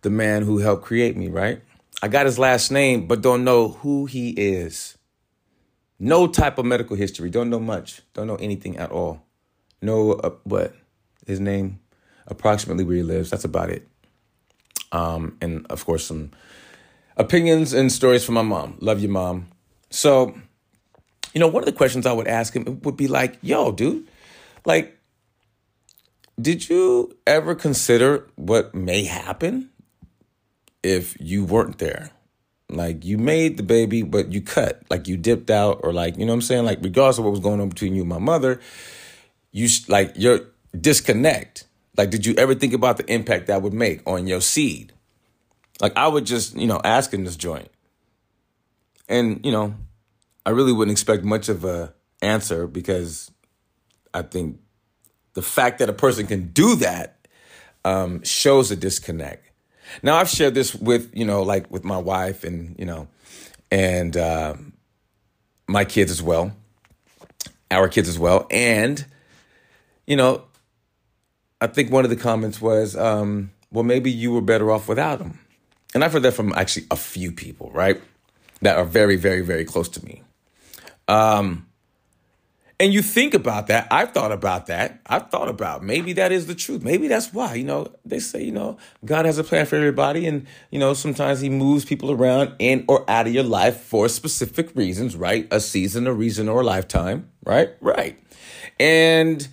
the 0.00 0.10
man 0.10 0.42
who 0.42 0.58
helped 0.58 0.82
create 0.82 1.16
me, 1.16 1.28
right? 1.28 1.62
I 2.02 2.08
got 2.08 2.26
his 2.26 2.36
last 2.36 2.72
name, 2.72 3.06
but 3.06 3.20
don't 3.20 3.44
know 3.44 3.68
who 3.68 4.06
he 4.06 4.30
is. 4.30 4.98
No 6.00 6.26
type 6.26 6.58
of 6.58 6.64
medical 6.64 6.96
history. 6.96 7.30
Don't 7.30 7.48
know 7.48 7.60
much. 7.60 8.02
Don't 8.12 8.26
know 8.26 8.34
anything 8.34 8.76
at 8.76 8.90
all. 8.90 9.22
No, 9.80 10.14
uh, 10.14 10.30
what? 10.42 10.74
His 11.24 11.38
name, 11.38 11.78
approximately 12.26 12.84
where 12.84 12.96
he 12.96 13.02
lives. 13.02 13.30
That's 13.30 13.44
about 13.44 13.70
it. 13.70 13.86
Um, 14.92 15.36
and 15.40 15.66
of 15.68 15.84
course, 15.84 16.06
some 16.06 16.30
opinions 17.16 17.72
and 17.72 17.90
stories 17.90 18.24
from 18.24 18.34
my 18.34 18.42
mom. 18.42 18.76
Love 18.80 19.00
you, 19.00 19.08
mom. 19.08 19.48
So, 19.90 20.34
you 21.34 21.40
know, 21.40 21.48
one 21.48 21.62
of 21.62 21.66
the 21.66 21.72
questions 21.72 22.06
I 22.06 22.12
would 22.12 22.28
ask 22.28 22.54
him 22.54 22.80
would 22.82 22.96
be 22.96 23.08
like, 23.08 23.38
yo, 23.42 23.72
dude, 23.72 24.06
like, 24.64 24.98
did 26.40 26.68
you 26.68 27.16
ever 27.26 27.54
consider 27.54 28.28
what 28.36 28.74
may 28.74 29.04
happen 29.04 29.70
if 30.82 31.16
you 31.20 31.44
weren't 31.44 31.78
there? 31.78 32.10
Like, 32.68 33.04
you 33.04 33.18
made 33.18 33.58
the 33.58 33.62
baby, 33.62 34.02
but 34.02 34.32
you 34.32 34.40
cut, 34.40 34.82
like, 34.88 35.06
you 35.06 35.18
dipped 35.18 35.50
out, 35.50 35.80
or 35.82 35.92
like, 35.92 36.16
you 36.16 36.24
know 36.24 36.32
what 36.32 36.36
I'm 36.36 36.42
saying? 36.42 36.64
Like, 36.64 36.78
regardless 36.82 37.18
of 37.18 37.24
what 37.24 37.30
was 37.30 37.40
going 37.40 37.60
on 37.60 37.68
between 37.68 37.94
you 37.94 38.00
and 38.00 38.08
my 38.08 38.18
mother, 38.18 38.60
you, 39.50 39.68
like, 39.88 40.12
your 40.16 40.40
disconnect 40.78 41.66
like, 41.96 42.10
did 42.10 42.24
you 42.24 42.34
ever 42.36 42.54
think 42.54 42.72
about 42.72 42.96
the 42.96 43.12
impact 43.12 43.48
that 43.48 43.62
would 43.62 43.74
make 43.74 44.00
on 44.06 44.26
your 44.26 44.40
seed? 44.40 44.92
Like, 45.80 45.96
I 45.96 46.08
would 46.08 46.24
just, 46.24 46.56
you 46.56 46.66
know, 46.66 46.80
ask 46.82 47.12
in 47.12 47.24
this 47.24 47.36
joint. 47.36 47.68
And, 49.08 49.44
you 49.44 49.52
know, 49.52 49.74
I 50.46 50.50
really 50.50 50.72
wouldn't 50.72 50.92
expect 50.92 51.24
much 51.24 51.48
of 51.48 51.64
a 51.64 51.92
answer 52.22 52.66
because 52.66 53.30
I 54.14 54.22
think 54.22 54.60
the 55.34 55.42
fact 55.42 55.80
that 55.80 55.88
a 55.88 55.92
person 55.92 56.26
can 56.26 56.48
do 56.48 56.76
that 56.76 57.26
um, 57.84 58.22
shows 58.22 58.70
a 58.70 58.76
disconnect. 58.76 59.50
Now, 60.02 60.16
I've 60.16 60.28
shared 60.28 60.54
this 60.54 60.74
with, 60.74 61.10
you 61.14 61.24
know, 61.24 61.42
like 61.42 61.70
with 61.70 61.84
my 61.84 61.98
wife 61.98 62.44
and, 62.44 62.76
you 62.78 62.86
know, 62.86 63.08
and 63.70 64.16
uh, 64.16 64.54
my 65.66 65.84
kids 65.84 66.10
as 66.10 66.22
well, 66.22 66.54
our 67.70 67.88
kids 67.88 68.08
as 68.08 68.18
well. 68.18 68.46
And, 68.50 69.04
you 70.06 70.16
know, 70.16 70.44
I 71.62 71.68
think 71.68 71.92
one 71.92 72.02
of 72.02 72.10
the 72.10 72.16
comments 72.16 72.60
was, 72.60 72.96
um, 72.96 73.52
well, 73.70 73.84
maybe 73.84 74.10
you 74.10 74.32
were 74.32 74.40
better 74.40 74.72
off 74.72 74.88
without 74.88 75.20
him. 75.20 75.38
And 75.94 76.02
I've 76.02 76.12
heard 76.12 76.24
that 76.24 76.34
from 76.34 76.52
actually 76.56 76.86
a 76.90 76.96
few 76.96 77.30
people, 77.30 77.70
right? 77.70 78.02
That 78.62 78.76
are 78.76 78.84
very, 78.84 79.14
very, 79.14 79.42
very 79.42 79.64
close 79.64 79.88
to 79.90 80.04
me. 80.04 80.24
Um, 81.06 81.68
and 82.80 82.92
you 82.92 83.00
think 83.00 83.32
about 83.32 83.68
that. 83.68 83.86
I've 83.92 84.10
thought 84.10 84.32
about 84.32 84.66
that. 84.66 85.02
I've 85.06 85.30
thought 85.30 85.48
about 85.48 85.84
maybe 85.84 86.14
that 86.14 86.32
is 86.32 86.48
the 86.48 86.54
truth. 86.56 86.82
Maybe 86.82 87.06
that's 87.06 87.32
why, 87.32 87.54
you 87.54 87.62
know, 87.62 87.92
they 88.04 88.18
say, 88.18 88.42
you 88.42 88.50
know, 88.50 88.76
God 89.04 89.24
has 89.24 89.38
a 89.38 89.44
plan 89.44 89.66
for 89.66 89.76
everybody. 89.76 90.26
And, 90.26 90.48
you 90.72 90.80
know, 90.80 90.94
sometimes 90.94 91.40
he 91.40 91.48
moves 91.48 91.84
people 91.84 92.10
around 92.10 92.56
in 92.58 92.84
or 92.88 93.08
out 93.08 93.28
of 93.28 93.32
your 93.32 93.44
life 93.44 93.76
for 93.76 94.08
specific 94.08 94.74
reasons, 94.74 95.14
right? 95.14 95.46
A 95.52 95.60
season, 95.60 96.08
a 96.08 96.12
reason, 96.12 96.48
or 96.48 96.62
a 96.62 96.64
lifetime, 96.64 97.30
right? 97.44 97.70
Right. 97.80 98.18
And, 98.80 99.46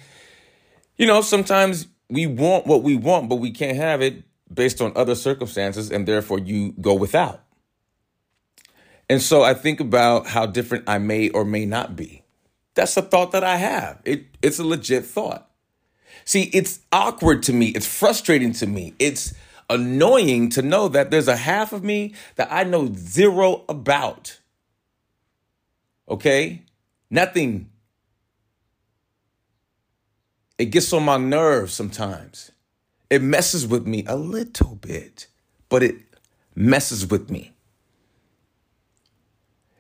you 0.98 1.06
know, 1.06 1.22
sometimes 1.22 1.86
we 2.10 2.26
want 2.26 2.66
what 2.66 2.84
we 2.84 2.96
want, 2.96 3.30
but 3.30 3.36
we 3.36 3.52
can't 3.52 3.78
have 3.78 4.02
it 4.02 4.24
based 4.52 4.82
on 4.82 4.92
other 4.96 5.16
circumstances, 5.16 5.92
and 5.92 6.08
therefore 6.08 6.40
you 6.40 6.74
go 6.82 6.94
without. 6.96 7.44
And 9.10 9.22
so 9.22 9.44
I 9.44 9.54
think 9.54 9.80
about 9.80 10.28
how 10.28 10.46
different 10.46 10.86
I 10.88 10.98
may 11.00 11.30
or 11.30 11.44
may 11.46 11.66
not 11.66 11.96
be. 11.96 12.24
That's 12.76 12.96
a 12.98 13.02
thought 13.02 13.32
that 13.32 13.44
I 13.44 13.58
have. 13.58 14.00
It, 14.06 14.26
it's 14.42 14.60
a 14.60 14.64
legit 14.64 15.06
thought. 15.06 15.50
See, 16.26 16.44
it's 16.54 16.80
awkward 16.92 17.44
to 17.44 17.54
me. 17.54 17.68
It's 17.70 17.88
frustrating 17.88 18.54
to 18.54 18.68
me. 18.68 18.94
It's 19.00 19.34
annoying 19.70 20.50
to 20.50 20.62
know 20.62 20.88
that 20.88 21.12
there's 21.12 21.28
a 21.28 21.36
half 21.36 21.74
of 21.74 21.84
me 21.84 22.14
that 22.36 22.48
I 22.52 22.64
know 22.64 22.92
zero 22.94 23.66
about. 23.68 24.40
Okay? 26.08 26.64
Nothing 27.10 27.70
it 30.60 30.66
gets 30.66 30.94
on 30.94 31.04
my 31.04 31.18
nerves 31.18 31.74
sometimes. 31.74 32.52
It 33.10 33.24
messes 33.24 33.66
with 33.66 33.88
me 33.88 34.04
a 34.06 34.16
little 34.16 34.76
bit, 34.76 35.28
but 35.70 35.82
it 35.82 35.96
messes 36.54 37.08
with 37.08 37.32
me. 37.32 37.54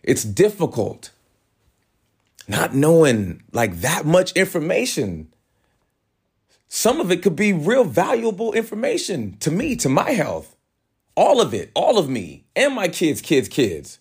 It's 0.01 0.24
difficult 0.24 1.12
not 2.48 2.74
knowing 2.74 3.43
like 3.51 3.81
that 3.81 4.05
much 4.05 4.31
information. 4.31 5.31
Some 6.67 7.00
of 7.00 7.12
it 7.12 7.21
could 7.21 7.36
be 7.36 7.53
real 7.53 7.83
valuable 7.83 8.53
information 8.53 9.38
to 9.39 9.51
me, 9.51 9.75
to 9.75 9.89
my 9.89 10.12
health. 10.12 10.55
All 11.15 11.41
of 11.41 11.53
it, 11.53 11.71
all 11.75 11.98
of 11.98 12.09
me, 12.09 12.45
and 12.55 12.74
my 12.74 12.88
kids' 12.88 13.21
kids' 13.21 13.50
kids. 13.50 14.00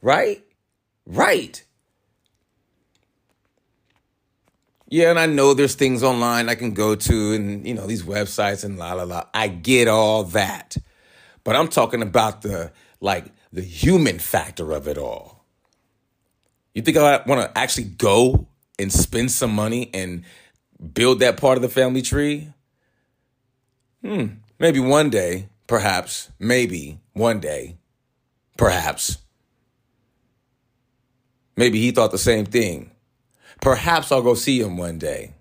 Right? 0.00 0.44
Right. 1.06 1.64
Yeah, 4.92 5.08
and 5.08 5.18
I 5.18 5.24
know 5.24 5.54
there's 5.54 5.74
things 5.74 6.02
online 6.02 6.50
I 6.50 6.54
can 6.54 6.74
go 6.74 6.94
to 6.94 7.32
and, 7.32 7.66
you 7.66 7.72
know, 7.72 7.86
these 7.86 8.02
websites 8.02 8.62
and 8.62 8.78
la 8.78 8.92
la 8.92 9.04
la. 9.04 9.24
I 9.32 9.48
get 9.48 9.88
all 9.88 10.24
that. 10.24 10.76
But 11.44 11.56
I'm 11.56 11.68
talking 11.68 12.02
about 12.02 12.42
the, 12.42 12.72
like, 13.00 13.24
the 13.54 13.62
human 13.62 14.18
factor 14.18 14.70
of 14.72 14.86
it 14.88 14.98
all. 14.98 15.46
You 16.74 16.82
think 16.82 16.98
I 16.98 17.22
want 17.26 17.40
to 17.40 17.58
actually 17.58 17.84
go 17.84 18.48
and 18.78 18.92
spend 18.92 19.30
some 19.30 19.54
money 19.54 19.88
and 19.94 20.24
build 20.92 21.20
that 21.20 21.38
part 21.38 21.56
of 21.56 21.62
the 21.62 21.70
family 21.70 22.02
tree? 22.02 22.52
Hmm, 24.04 24.26
maybe 24.58 24.78
one 24.78 25.08
day, 25.08 25.48
perhaps, 25.66 26.30
maybe 26.38 27.00
one 27.14 27.40
day, 27.40 27.78
perhaps. 28.58 29.16
Maybe 31.56 31.80
he 31.80 31.92
thought 31.92 32.10
the 32.10 32.18
same 32.18 32.44
thing. 32.44 32.91
Perhaps 33.62 34.10
I'll 34.10 34.22
go 34.22 34.34
see 34.34 34.60
him 34.60 34.76
one 34.76 34.98
day. 34.98 35.34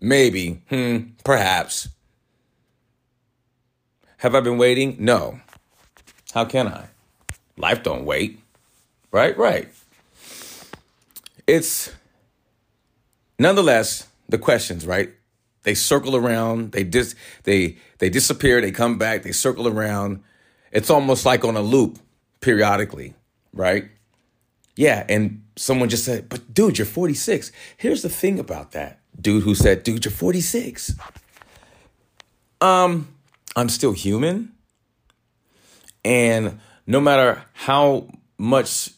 Maybe. 0.00 0.62
Hmm. 0.70 0.98
Perhaps. 1.24 1.88
Have 4.18 4.34
I 4.36 4.40
been 4.40 4.56
waiting? 4.56 4.96
No. 5.00 5.40
How 6.32 6.44
can 6.44 6.68
I? 6.68 6.88
Life 7.58 7.82
don't 7.82 8.04
wait. 8.04 8.40
Right? 9.10 9.36
Right. 9.36 9.68
It's 11.46 11.92
nonetheless 13.38 14.06
the 14.28 14.38
questions, 14.38 14.86
right? 14.86 15.10
They 15.64 15.74
circle 15.74 16.14
around, 16.14 16.70
they 16.70 16.84
dis 16.84 17.16
they 17.42 17.78
they 17.98 18.08
disappear, 18.08 18.60
they 18.60 18.70
come 18.70 18.96
back, 18.96 19.24
they 19.24 19.32
circle 19.32 19.66
around. 19.66 20.22
It's 20.70 20.90
almost 20.90 21.26
like 21.26 21.44
on 21.44 21.56
a 21.56 21.62
loop 21.62 21.98
periodically, 22.40 23.14
right? 23.52 23.88
Yeah, 24.76 25.06
and 25.08 25.42
someone 25.56 25.88
just 25.88 26.04
said, 26.04 26.28
but 26.28 26.52
dude, 26.52 26.78
you're 26.78 26.86
46. 26.86 27.50
Here's 27.78 28.02
the 28.02 28.10
thing 28.10 28.38
about 28.38 28.72
that. 28.72 29.00
Dude 29.18 29.42
who 29.42 29.54
said, 29.54 29.82
dude, 29.82 30.04
you're 30.04 30.12
46. 30.12 30.94
Um, 32.60 33.08
I'm 33.56 33.70
still 33.70 33.92
human. 33.92 34.52
And 36.04 36.60
no 36.86 37.00
matter 37.00 37.42
how 37.54 38.08
much 38.38 38.90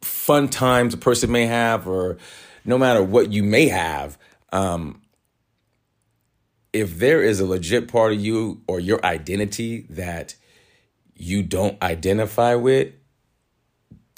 fun 0.00 0.48
times 0.48 0.94
a 0.94 0.96
person 0.96 1.30
may 1.30 1.46
have, 1.46 1.86
or 1.86 2.16
no 2.64 2.78
matter 2.78 3.02
what 3.02 3.30
you 3.30 3.42
may 3.42 3.68
have, 3.68 4.18
um, 4.50 5.02
if 6.72 6.98
there 6.98 7.22
is 7.22 7.40
a 7.40 7.46
legit 7.46 7.88
part 7.88 8.12
of 8.12 8.20
you 8.20 8.62
or 8.66 8.80
your 8.80 9.04
identity 9.04 9.86
that 9.90 10.36
you 11.14 11.42
don't 11.42 11.80
identify 11.82 12.54
with, 12.54 12.94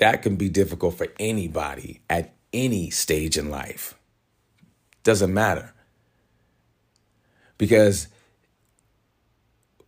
that 0.02 0.20
can 0.20 0.34
be 0.34 0.48
difficult 0.48 0.98
for 0.98 1.06
anybody 1.20 2.00
at 2.10 2.34
any 2.52 2.90
stage 2.90 3.38
in 3.38 3.50
life. 3.50 3.94
Doesn't 5.04 5.32
matter. 5.32 5.72
Because 7.56 8.08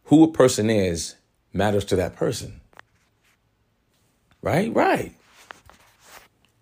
who 0.04 0.23
a 0.23 0.30
person 0.30 0.71
is 0.71 1.16
matters 1.52 1.85
to 1.87 1.97
that 1.97 2.14
person. 2.14 2.61
Right? 4.40 4.73
Right. 4.73 5.16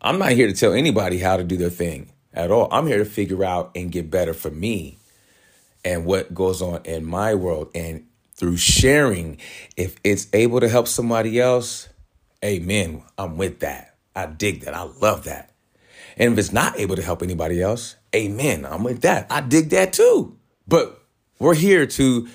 I'm 0.01 0.19
not 0.19 0.33
here 0.33 0.47
to 0.47 0.55
tell 0.55 0.73
anybody 0.73 1.19
how 1.19 1.37
to 1.37 1.45
do 1.45 1.59
their 1.59 1.69
thing 1.69 2.11
at 2.33 2.51
all. 2.51 2.69
I'm 2.73 2.87
here 2.87 2.99
to 2.99 3.05
figure 3.05 3.45
out 3.45 3.73
and 3.75 3.93
get 3.93 4.11
better 4.11 4.33
for 4.33 4.51
me 4.51 4.97
and 5.85 6.07
what 6.07 6.33
goes 6.33 6.63
on 6.63 6.81
in 6.87 7.05
my 7.05 7.35
world. 7.35 7.71
And 7.75 8.07
through 8.35 8.57
sharing, 8.57 9.37
if 9.77 9.97
it's 10.03 10.27
able 10.33 10.61
to 10.61 10.71
help 10.71 10.89
somebody 10.89 11.39
else, 11.39 11.91
amen. 12.45 13.03
I'm 13.17 13.37
with 13.37 13.61
that. 13.61 13.97
I 14.15 14.27
dig 14.27 14.63
that. 14.63 14.75
I 14.75 14.83
love 14.83 15.25
that. 15.25 15.53
And 16.17 16.33
if 16.33 16.39
it's 16.39 16.53
not 16.53 16.79
able 16.79 16.97
to 16.97 17.03
help 17.03 17.23
anybody 17.23 17.63
else, 17.63 17.97
amen. 18.15 18.67
I'm 18.67 18.85
with 18.85 19.03
that. 19.03 19.27
I 19.31 19.41
dig 19.41 19.71
that 19.71 19.93
too. 19.93 20.37
But 20.69 21.03
we're 21.39 21.55
here 21.55 21.87
to 21.87 22.29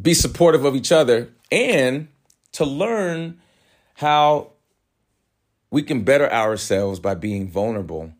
be 0.00 0.14
supportive 0.14 0.64
of 0.64 0.76
each 0.76 0.92
other 0.92 1.32
and 1.50 2.08
to 2.52 2.64
learn 2.64 3.40
how 3.94 4.52
we 5.70 5.82
can 5.82 6.02
better 6.02 6.32
ourselves 6.32 7.00
by 7.00 7.14
being 7.14 7.48
vulnerable 7.48 8.12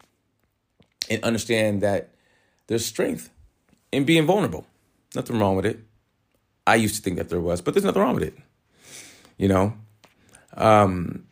and 1.09 1.23
understand 1.23 1.81
that 1.83 2.11
there's 2.67 2.85
strength 2.85 3.31
in 3.93 4.05
being 4.05 4.27
vulnerable. 4.27 4.67
Nothing 5.15 5.39
wrong 5.39 5.57
with 5.57 5.65
it. 5.65 5.81
I 6.67 6.75
used 6.75 6.97
to 6.97 7.03
think 7.03 7.17
that 7.17 7.31
there 7.31 7.41
was, 7.41 7.63
but 7.63 7.73
there's 7.73 7.85
nothing 7.85 8.03
wrong 8.03 8.15
with 8.15 8.25
it. 8.25 8.37
You 9.39 9.49
know? 9.49 9.75
Um, 10.59 11.25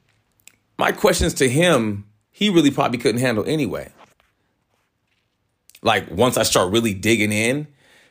my 0.78 0.92
questions 0.92 1.34
to 1.34 1.48
him, 1.48 2.06
he 2.30 2.48
really 2.48 2.70
probably 2.70 2.98
couldn't 2.98 3.20
handle 3.20 3.44
anyway. 3.46 3.92
Like 5.82 6.10
once 6.10 6.36
I 6.36 6.42
start 6.42 6.72
really 6.72 6.94
digging 6.94 7.32
in, 7.32 7.66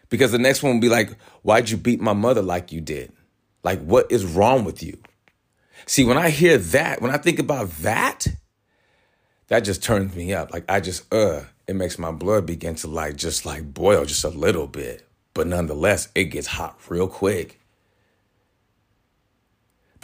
because 0.09 0.31
the 0.31 0.37
next 0.37 0.61
one 0.61 0.73
will 0.73 0.81
be 0.81 0.89
like, 0.89 1.11
why'd 1.41 1.69
you 1.69 1.77
beat 1.77 1.99
my 1.99 2.13
mother 2.13 2.41
like 2.41 2.71
you 2.71 2.81
did? 2.81 3.11
Like, 3.63 3.81
what 3.83 4.11
is 4.11 4.25
wrong 4.25 4.63
with 4.63 4.83
you? 4.83 4.99
See, 5.87 6.03
when 6.03 6.17
I 6.17 6.29
hear 6.29 6.57
that, 6.57 7.01
when 7.01 7.11
I 7.11 7.17
think 7.17 7.39
about 7.39 7.69
that, 7.79 8.27
that 9.47 9.61
just 9.61 9.83
turns 9.83 10.15
me 10.15 10.33
up. 10.33 10.53
Like 10.53 10.65
I 10.69 10.79
just, 10.79 11.11
uh, 11.13 11.41
it 11.67 11.75
makes 11.75 11.97
my 11.97 12.11
blood 12.11 12.45
begin 12.45 12.75
to 12.75 12.87
like 12.87 13.15
just 13.15 13.45
like 13.45 13.73
boil 13.73 14.05
just 14.05 14.23
a 14.23 14.29
little 14.29 14.67
bit. 14.67 15.07
But 15.33 15.47
nonetheless, 15.47 16.09
it 16.15 16.25
gets 16.25 16.47
hot 16.47 16.79
real 16.87 17.07
quick. 17.07 17.59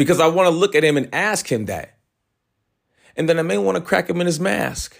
Because 0.01 0.19
I 0.19 0.25
want 0.25 0.47
to 0.47 0.49
look 0.49 0.73
at 0.73 0.83
him 0.83 0.97
and 0.97 1.13
ask 1.13 1.51
him 1.51 1.65
that. 1.65 1.99
And 3.15 3.29
then 3.29 3.37
I 3.37 3.43
may 3.43 3.59
want 3.59 3.75
to 3.75 3.83
crack 3.83 4.09
him 4.09 4.19
in 4.19 4.25
his 4.25 4.39
mask. 4.39 4.99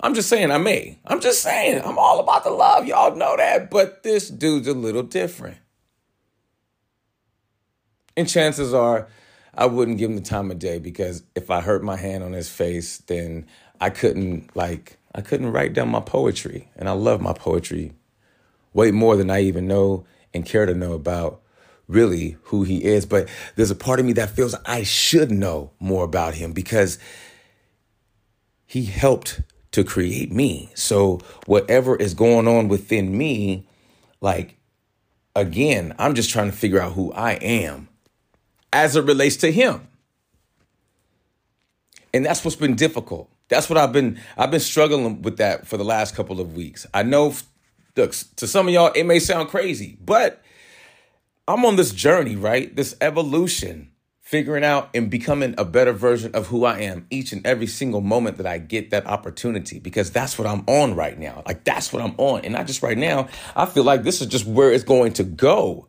I'm 0.00 0.14
just 0.14 0.30
saying, 0.30 0.50
I 0.50 0.56
may. 0.56 0.98
I'm 1.04 1.20
just 1.20 1.42
saying, 1.42 1.82
I'm 1.84 1.98
all 1.98 2.18
about 2.18 2.44
the 2.44 2.50
love. 2.50 2.86
Y'all 2.86 3.14
know 3.14 3.36
that. 3.36 3.70
But 3.70 4.04
this 4.04 4.30
dude's 4.30 4.68
a 4.68 4.72
little 4.72 5.02
different. 5.02 5.58
And 8.16 8.26
chances 8.26 8.72
are, 8.72 9.08
I 9.52 9.66
wouldn't 9.66 9.98
give 9.98 10.08
him 10.08 10.16
the 10.16 10.22
time 10.22 10.50
of 10.50 10.58
day 10.58 10.78
because 10.78 11.22
if 11.34 11.50
I 11.50 11.60
hurt 11.60 11.84
my 11.84 11.96
hand 11.96 12.24
on 12.24 12.32
his 12.32 12.48
face, 12.48 12.96
then 13.06 13.46
I 13.82 13.90
couldn't 13.90 14.56
like 14.56 14.96
I 15.14 15.20
couldn't 15.20 15.52
write 15.52 15.74
down 15.74 15.90
my 15.90 16.00
poetry. 16.00 16.70
And 16.74 16.88
I 16.88 16.92
love 16.92 17.20
my 17.20 17.34
poetry 17.34 17.92
way 18.72 18.92
more 18.92 19.14
than 19.14 19.28
I 19.28 19.42
even 19.42 19.66
know 19.66 20.06
and 20.32 20.46
care 20.46 20.64
to 20.64 20.72
know 20.72 20.94
about 20.94 21.42
really 21.88 22.36
who 22.44 22.62
he 22.62 22.84
is. 22.84 23.06
But 23.06 23.28
there's 23.56 23.70
a 23.70 23.76
part 23.76 24.00
of 24.00 24.06
me 24.06 24.12
that 24.14 24.30
feels 24.30 24.54
I 24.66 24.82
should 24.82 25.30
know 25.30 25.72
more 25.78 26.04
about 26.04 26.34
him 26.34 26.52
because 26.52 26.98
he 28.66 28.84
helped 28.84 29.42
to 29.72 29.84
create 29.84 30.32
me. 30.32 30.70
So 30.74 31.20
whatever 31.46 31.96
is 31.96 32.14
going 32.14 32.46
on 32.46 32.68
within 32.68 33.16
me, 33.16 33.66
like 34.20 34.56
again, 35.34 35.94
I'm 35.98 36.14
just 36.14 36.30
trying 36.30 36.50
to 36.50 36.56
figure 36.56 36.80
out 36.80 36.92
who 36.92 37.12
I 37.12 37.32
am 37.32 37.88
as 38.72 38.96
it 38.96 39.04
relates 39.04 39.36
to 39.38 39.52
him. 39.52 39.86
And 42.14 42.24
that's 42.24 42.44
what's 42.44 42.56
been 42.56 42.76
difficult. 42.76 43.30
That's 43.48 43.68
what 43.68 43.78
I've 43.78 43.92
been 43.92 44.18
I've 44.36 44.50
been 44.50 44.60
struggling 44.60 45.22
with 45.22 45.38
that 45.38 45.66
for 45.66 45.76
the 45.76 45.84
last 45.84 46.14
couple 46.14 46.40
of 46.40 46.54
weeks. 46.54 46.86
I 46.94 47.02
know 47.02 47.34
look, 47.96 48.14
to 48.36 48.46
some 48.46 48.68
of 48.68 48.74
y'all 48.74 48.92
it 48.94 49.04
may 49.04 49.18
sound 49.18 49.48
crazy, 49.48 49.98
but 50.04 50.42
I'm 51.48 51.64
on 51.64 51.76
this 51.76 51.92
journey, 51.92 52.36
right? 52.36 52.74
This 52.74 52.94
evolution, 53.00 53.90
figuring 54.20 54.64
out 54.64 54.90
and 54.94 55.10
becoming 55.10 55.54
a 55.58 55.64
better 55.64 55.92
version 55.92 56.34
of 56.34 56.46
who 56.46 56.64
I 56.64 56.78
am 56.80 57.06
each 57.10 57.32
and 57.32 57.44
every 57.44 57.66
single 57.66 58.00
moment 58.00 58.36
that 58.36 58.46
I 58.46 58.58
get 58.58 58.90
that 58.90 59.06
opportunity 59.06 59.80
because 59.80 60.12
that's 60.12 60.38
what 60.38 60.46
I'm 60.46 60.62
on 60.68 60.94
right 60.94 61.18
now. 61.18 61.42
Like 61.44 61.64
that's 61.64 61.92
what 61.92 62.00
I'm 62.00 62.14
on. 62.16 62.42
And 62.44 62.52
not 62.52 62.68
just 62.68 62.82
right 62.82 62.96
now, 62.96 63.28
I 63.56 63.66
feel 63.66 63.82
like 63.82 64.04
this 64.04 64.20
is 64.20 64.28
just 64.28 64.46
where 64.46 64.72
it's 64.72 64.84
going 64.84 65.14
to 65.14 65.24
go 65.24 65.88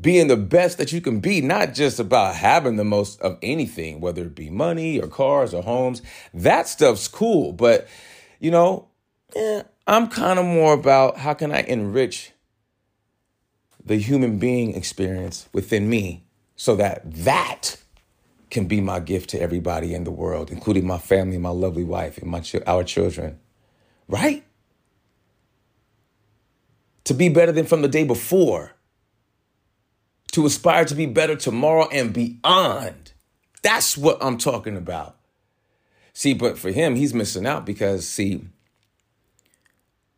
being 0.00 0.28
the 0.28 0.36
best 0.36 0.78
that 0.78 0.92
you 0.92 1.02
can 1.02 1.20
be, 1.20 1.42
not 1.42 1.74
just 1.74 2.00
about 2.00 2.34
having 2.34 2.76
the 2.76 2.84
most 2.84 3.20
of 3.20 3.38
anything, 3.42 4.00
whether 4.00 4.22
it 4.22 4.34
be 4.34 4.48
money 4.48 4.98
or 4.98 5.06
cars 5.06 5.52
or 5.52 5.62
homes. 5.62 6.00
That 6.32 6.66
stuff's 6.66 7.06
cool, 7.06 7.52
but 7.52 7.86
you 8.38 8.50
know, 8.50 8.88
eh, 9.36 9.62
I'm 9.86 10.08
kind 10.08 10.38
of 10.38 10.46
more 10.46 10.72
about 10.72 11.18
how 11.18 11.34
can 11.34 11.52
I 11.52 11.60
enrich 11.60 12.32
the 13.84 13.96
human 13.96 14.38
being 14.38 14.74
experience 14.74 15.48
within 15.52 15.88
me 15.88 16.24
so 16.56 16.76
that 16.76 17.02
that 17.04 17.76
can 18.50 18.66
be 18.66 18.80
my 18.80 19.00
gift 19.00 19.30
to 19.30 19.40
everybody 19.40 19.94
in 19.94 20.04
the 20.04 20.10
world, 20.10 20.50
including 20.50 20.86
my 20.86 20.98
family, 20.98 21.38
my 21.38 21.50
lovely 21.50 21.84
wife, 21.84 22.18
and 22.18 22.30
my 22.30 22.42
our 22.66 22.84
children. 22.84 23.38
Right? 24.08 24.44
To 27.04 27.14
be 27.14 27.28
better 27.28 27.52
than 27.52 27.66
from 27.66 27.82
the 27.82 27.88
day 27.88 28.04
before 28.04 28.72
to 30.32 30.46
aspire 30.46 30.84
to 30.84 30.94
be 30.94 31.06
better 31.06 31.36
tomorrow 31.36 31.88
and 31.88 32.12
beyond. 32.12 33.12
That's 33.62 33.96
what 33.96 34.18
I'm 34.20 34.38
talking 34.38 34.76
about. 34.76 35.16
See, 36.12 36.34
but 36.34 36.58
for 36.58 36.70
him, 36.70 36.96
he's 36.96 37.14
missing 37.14 37.46
out 37.46 37.64
because, 37.64 38.08
see, 38.08 38.44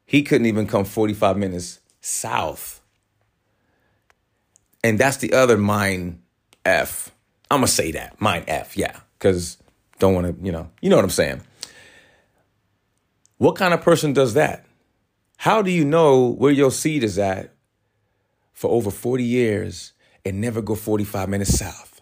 he 0.04 0.22
couldn't 0.22 0.46
even 0.46 0.66
come 0.66 0.84
45 0.84 1.36
minutes 1.36 1.80
south. 2.00 2.81
And 4.84 4.98
that's 4.98 5.18
the 5.18 5.32
other 5.32 5.56
mind 5.56 6.20
F. 6.64 7.10
I'm 7.50 7.60
to 7.60 7.66
say 7.66 7.92
that. 7.92 8.20
Mind 8.20 8.44
F, 8.48 8.76
yeah. 8.76 8.98
Because 9.18 9.58
don't 9.98 10.14
want 10.14 10.26
to, 10.26 10.44
you 10.44 10.52
know, 10.52 10.70
you 10.80 10.90
know 10.90 10.96
what 10.96 11.04
I'm 11.04 11.10
saying. 11.10 11.42
What 13.38 13.56
kind 13.56 13.74
of 13.74 13.82
person 13.82 14.12
does 14.12 14.34
that? 14.34 14.64
How 15.36 15.62
do 15.62 15.70
you 15.70 15.84
know 15.84 16.28
where 16.28 16.52
your 16.52 16.70
seed 16.70 17.02
is 17.04 17.18
at 17.18 17.52
for 18.52 18.70
over 18.70 18.90
40 18.90 19.24
years 19.24 19.92
and 20.24 20.40
never 20.40 20.62
go 20.62 20.74
45 20.74 21.28
minutes 21.28 21.58
south. 21.58 22.00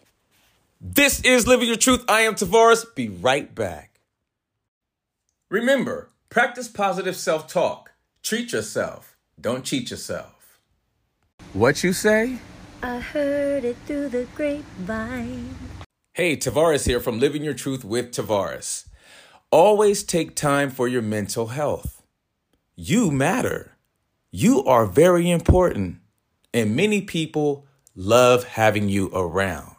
This 0.81 1.21
is 1.23 1.47
Living 1.47 1.69
Your 1.69 1.77
Truth. 1.77 2.05
I 2.09 2.23
am 2.23 2.35
Tavares. 2.35 2.85
Be 2.95 3.09
right 3.09 3.55
back. 3.55 4.01
Remember, 5.49 6.11
practice 6.29 6.69
positive 6.69 7.17
self 7.17 7.49
talk. 7.49 7.93
Treat 8.23 8.53
yourself. 8.53 9.17
Don't 9.41 9.65
cheat 9.65 9.91
yourself. 9.91 10.59
What 11.55 11.83
you 11.83 11.93
say? 11.93 12.39
I 12.83 12.99
heard 12.99 13.65
it 13.65 13.77
through 13.87 14.09
the 14.09 14.27
grapevine. 14.35 15.55
Hey, 16.15 16.35
Tavares 16.35 16.87
here 16.87 16.99
from 16.99 17.21
Living 17.21 17.45
Your 17.45 17.53
Truth 17.53 17.85
with 17.85 18.11
Tavares. 18.11 18.87
Always 19.51 20.03
take 20.03 20.35
time 20.35 20.71
for 20.71 20.89
your 20.89 21.03
mental 21.03 21.49
health. 21.49 22.03
You 22.77 23.11
matter. 23.11 23.77
You 24.31 24.65
are 24.65 24.87
very 24.87 25.31
important. 25.31 25.99
And 26.55 26.75
many 26.75 27.03
people 27.03 27.67
love 27.95 28.45
having 28.45 28.89
you 28.89 29.11
around. 29.13 29.77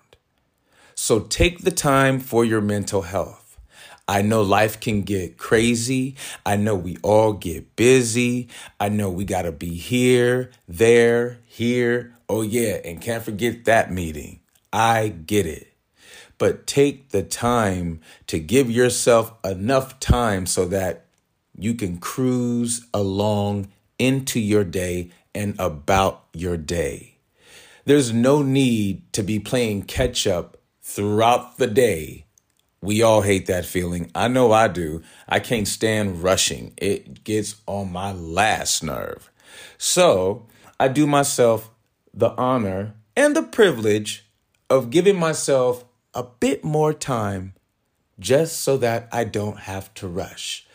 So 0.93 1.21
take 1.21 1.63
the 1.63 1.71
time 1.71 2.19
for 2.19 2.45
your 2.45 2.61
mental 2.61 3.01
health. 3.01 3.40
I 4.11 4.23
know 4.23 4.41
life 4.41 4.81
can 4.81 5.03
get 5.03 5.37
crazy. 5.37 6.17
I 6.45 6.57
know 6.57 6.75
we 6.75 6.97
all 7.01 7.31
get 7.31 7.77
busy. 7.77 8.49
I 8.77 8.89
know 8.89 9.09
we 9.09 9.23
got 9.23 9.43
to 9.43 9.53
be 9.53 9.73
here, 9.75 10.51
there, 10.67 11.37
here. 11.45 12.13
Oh, 12.27 12.41
yeah. 12.41 12.81
And 12.83 12.99
can't 12.99 13.23
forget 13.23 13.63
that 13.63 13.89
meeting. 13.89 14.41
I 14.73 15.07
get 15.07 15.45
it. 15.45 15.71
But 16.37 16.67
take 16.67 17.11
the 17.11 17.23
time 17.23 18.01
to 18.27 18.37
give 18.37 18.69
yourself 18.69 19.33
enough 19.45 19.97
time 20.01 20.45
so 20.45 20.65
that 20.65 21.05
you 21.57 21.73
can 21.73 21.97
cruise 21.97 22.85
along 22.93 23.71
into 23.97 24.41
your 24.41 24.65
day 24.65 25.11
and 25.33 25.57
about 25.57 26.25
your 26.33 26.57
day. 26.57 27.15
There's 27.85 28.11
no 28.11 28.41
need 28.41 29.13
to 29.13 29.23
be 29.23 29.39
playing 29.39 29.83
catch 29.83 30.27
up 30.27 30.57
throughout 30.81 31.57
the 31.57 31.67
day 31.67 32.25
We 32.81 33.03
all 33.03 33.21
hate 33.21 33.45
that 33.45 33.65
feeling. 33.65 34.09
I 34.15 34.27
know 34.27 34.51
I 34.51 34.67
do. 34.67 35.03
I 35.29 35.39
can't 35.39 35.67
stand 35.67 36.23
rushing. 36.23 36.73
It 36.77 37.23
gets 37.23 37.61
on 37.67 37.91
my 37.91 38.11
last 38.11 38.83
nerve. 38.83 39.29
So 39.77 40.47
I 40.79 40.87
do 40.87 41.05
myself 41.05 41.69
the 42.11 42.31
honor 42.31 42.95
and 43.15 43.35
the 43.35 43.43
privilege 43.43 44.25
of 44.67 44.89
giving 44.89 45.15
myself 45.15 45.85
a 46.15 46.23
bit 46.23 46.63
more 46.63 46.91
time 46.91 47.53
just 48.19 48.61
so 48.61 48.77
that 48.77 49.07
I 49.11 49.25
don't 49.25 49.59
have 49.59 49.93
to 49.95 50.07
rush. 50.07 50.65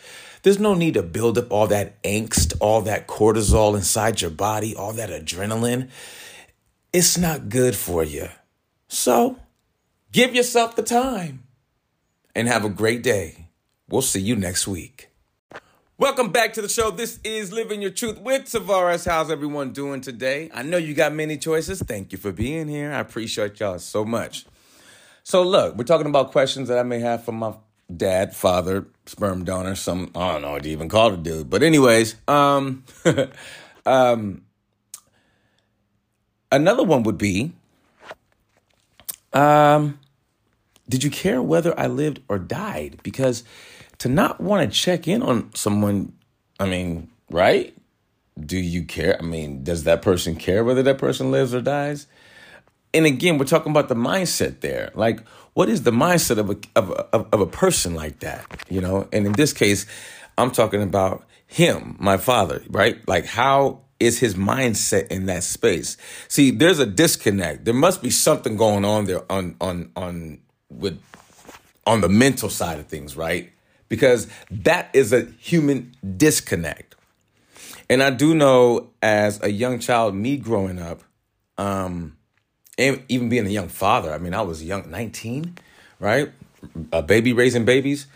There's 0.42 0.60
no 0.60 0.74
need 0.74 0.94
to 0.94 1.02
build 1.02 1.36
up 1.38 1.50
all 1.50 1.66
that 1.66 2.00
angst, 2.04 2.56
all 2.60 2.82
that 2.82 3.08
cortisol 3.08 3.74
inside 3.74 4.20
your 4.20 4.30
body, 4.30 4.76
all 4.76 4.92
that 4.92 5.10
adrenaline. 5.10 5.90
It's 6.92 7.18
not 7.18 7.48
good 7.48 7.74
for 7.74 8.04
you. 8.04 8.28
So 8.86 9.40
give 10.12 10.36
yourself 10.36 10.76
the 10.76 10.84
time 10.84 11.42
and 12.36 12.46
have 12.48 12.66
a 12.66 12.68
great 12.68 13.02
day. 13.02 13.48
We'll 13.88 14.02
see 14.02 14.20
you 14.20 14.36
next 14.36 14.68
week. 14.68 15.08
Welcome 15.96 16.32
back 16.32 16.52
to 16.52 16.62
the 16.62 16.68
show. 16.68 16.90
This 16.90 17.18
is 17.24 17.50
Living 17.50 17.80
Your 17.80 17.90
Truth 17.90 18.18
with 18.18 18.42
Tavares. 18.42 19.06
How's 19.06 19.30
everyone 19.30 19.72
doing 19.72 20.02
today? 20.02 20.50
I 20.52 20.62
know 20.62 20.76
you 20.76 20.92
got 20.92 21.14
many 21.14 21.38
choices. 21.38 21.80
Thank 21.80 22.12
you 22.12 22.18
for 22.18 22.32
being 22.32 22.68
here. 22.68 22.92
I 22.92 22.98
appreciate 22.98 23.58
y'all 23.58 23.78
so 23.78 24.04
much. 24.04 24.44
So, 25.22 25.42
look, 25.42 25.76
we're 25.76 25.84
talking 25.84 26.06
about 26.06 26.30
questions 26.30 26.68
that 26.68 26.78
I 26.78 26.82
may 26.82 27.00
have 27.00 27.24
from 27.24 27.36
my 27.36 27.54
dad, 27.96 28.36
father, 28.36 28.86
sperm 29.06 29.42
donor, 29.42 29.74
some, 29.74 30.10
I 30.14 30.32
don't 30.32 30.42
know 30.42 30.52
what 30.52 30.64
to 30.64 30.68
even 30.68 30.90
call 30.90 31.14
it, 31.14 31.22
dude. 31.22 31.48
But, 31.48 31.62
anyways, 31.62 32.16
um, 32.28 32.84
um, 33.86 34.42
another 36.52 36.84
one 36.84 37.02
would 37.04 37.16
be, 37.16 37.52
um, 39.32 39.98
did 40.88 41.02
you 41.02 41.10
care 41.10 41.42
whether 41.42 41.78
I 41.78 41.86
lived 41.86 42.20
or 42.28 42.38
died? 42.38 43.00
Because 43.02 43.44
to 43.98 44.08
not 44.08 44.40
want 44.40 44.70
to 44.70 44.78
check 44.78 45.08
in 45.08 45.22
on 45.22 45.54
someone, 45.54 46.12
I 46.60 46.66
mean, 46.66 47.10
right? 47.30 47.76
Do 48.38 48.58
you 48.58 48.84
care? 48.84 49.16
I 49.18 49.22
mean, 49.22 49.64
does 49.64 49.84
that 49.84 50.02
person 50.02 50.36
care 50.36 50.62
whether 50.62 50.82
that 50.82 50.98
person 50.98 51.30
lives 51.30 51.54
or 51.54 51.62
dies? 51.62 52.06
And 52.92 53.06
again, 53.06 53.38
we're 53.38 53.46
talking 53.46 53.72
about 53.72 53.88
the 53.88 53.94
mindset 53.94 54.60
there. 54.60 54.90
Like, 54.94 55.26
what 55.54 55.68
is 55.68 55.82
the 55.82 55.90
mindset 55.90 56.38
of 56.38 56.50
a 56.50 56.56
of 56.76 56.90
a, 56.90 57.26
of 57.32 57.40
a 57.40 57.46
person 57.46 57.94
like 57.94 58.20
that? 58.20 58.46
You 58.68 58.80
know, 58.80 59.08
and 59.12 59.26
in 59.26 59.32
this 59.32 59.52
case, 59.52 59.86
I'm 60.38 60.50
talking 60.50 60.82
about 60.82 61.24
him, 61.46 61.96
my 61.98 62.16
father, 62.16 62.62
right? 62.68 62.96
Like, 63.08 63.24
how 63.24 63.80
is 63.98 64.18
his 64.18 64.34
mindset 64.34 65.08
in 65.08 65.26
that 65.26 65.42
space? 65.42 65.96
See, 66.28 66.50
there's 66.50 66.78
a 66.78 66.86
disconnect. 66.86 67.64
There 67.64 67.74
must 67.74 68.02
be 68.02 68.10
something 68.10 68.56
going 68.56 68.84
on 68.84 69.06
there 69.06 69.30
on 69.32 69.56
on 69.60 69.90
on 69.96 70.40
with 70.70 71.00
on 71.86 72.00
the 72.00 72.08
mental 72.08 72.48
side 72.50 72.78
of 72.78 72.86
things, 72.86 73.16
right? 73.16 73.52
Because 73.88 74.26
that 74.50 74.90
is 74.92 75.12
a 75.12 75.26
human 75.38 75.94
disconnect. 76.16 76.96
And 77.88 78.02
I 78.02 78.10
do 78.10 78.34
know 78.34 78.90
as 79.00 79.40
a 79.42 79.50
young 79.50 79.78
child, 79.78 80.14
me 80.14 80.36
growing 80.36 80.80
up, 80.80 81.02
um, 81.56 82.16
and 82.78 83.02
even 83.08 83.28
being 83.28 83.46
a 83.46 83.50
young 83.50 83.68
father, 83.68 84.12
I 84.12 84.18
mean, 84.18 84.34
I 84.34 84.42
was 84.42 84.62
young, 84.62 84.90
19, 84.90 85.56
right? 86.00 86.30
A 86.92 87.02
baby 87.02 87.32
raising 87.32 87.64
babies 87.64 88.06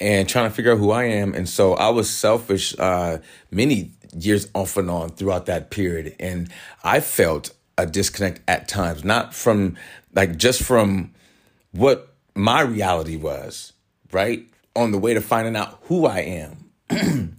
and 0.00 0.28
trying 0.28 0.48
to 0.48 0.54
figure 0.54 0.72
out 0.72 0.78
who 0.78 0.90
I 0.90 1.04
am. 1.04 1.32
And 1.34 1.48
so 1.48 1.74
I 1.74 1.90
was 1.90 2.10
selfish 2.10 2.74
uh, 2.78 3.18
many 3.50 3.92
years 4.16 4.48
off 4.54 4.76
and 4.76 4.90
on 4.90 5.10
throughout 5.10 5.46
that 5.46 5.70
period. 5.70 6.16
And 6.18 6.50
I 6.82 7.00
felt 7.00 7.54
a 7.78 7.86
disconnect 7.86 8.40
at 8.48 8.68
times, 8.68 9.04
not 9.04 9.34
from 9.34 9.76
like 10.12 10.36
just 10.36 10.62
from 10.62 11.12
what 11.72 12.14
my 12.34 12.60
reality 12.60 13.16
was, 13.16 13.72
right? 14.12 14.46
On 14.74 14.92
the 14.92 14.98
way 14.98 15.14
to 15.14 15.20
finding 15.20 15.56
out 15.56 15.78
who 15.84 16.06
I 16.06 16.20
am. 16.20 16.70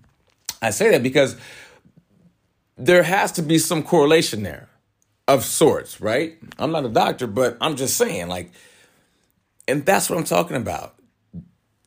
I 0.61 0.69
say 0.69 0.91
that 0.91 1.03
because 1.03 1.35
there 2.77 3.03
has 3.03 3.31
to 3.33 3.41
be 3.41 3.57
some 3.57 3.83
correlation 3.83 4.43
there 4.43 4.69
of 5.27 5.45
sorts, 5.45 6.01
right? 6.01 6.37
I'm 6.57 6.71
not 6.71 6.85
a 6.85 6.89
doctor, 6.89 7.27
but 7.27 7.57
I'm 7.61 7.75
just 7.75 7.97
saying, 7.97 8.27
like, 8.27 8.51
and 9.67 9.85
that's 9.85 10.09
what 10.09 10.17
I'm 10.17 10.25
talking 10.25 10.57
about. 10.57 10.95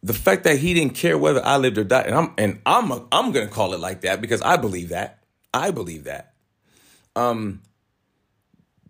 The 0.03 0.15
fact 0.15 0.45
that 0.45 0.59
he 0.59 0.75
didn't 0.75 0.95
care 0.95 1.17
whether 1.17 1.45
I 1.45 1.57
lived 1.57 1.79
or 1.79 1.85
died, 1.85 2.07
and 2.07 2.15
I'm 2.15 2.35
and 2.37 2.61
I'm 2.67 2.91
a, 2.91 3.07
I'm 3.11 3.33
gonna 3.33 3.49
call 3.49 3.73
it 3.73 3.81
like 3.81 4.03
that 4.03 4.21
because 4.21 4.43
I 4.43 4.57
believe 4.57 4.91
that. 4.91 5.19
I 5.53 5.71
believe 5.71 6.05
that. 6.05 6.35
Um, 7.17 7.63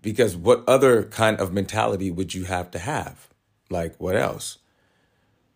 because 0.03 0.37
what 0.37 0.64
other 0.69 1.05
kind 1.05 1.38
of 1.38 1.53
mentality 1.53 2.11
would 2.11 2.35
you 2.35 2.45
have 2.45 2.71
to 2.73 2.79
have? 2.79 3.29
Like, 3.70 3.96
what 3.98 4.16
else? 4.16 4.59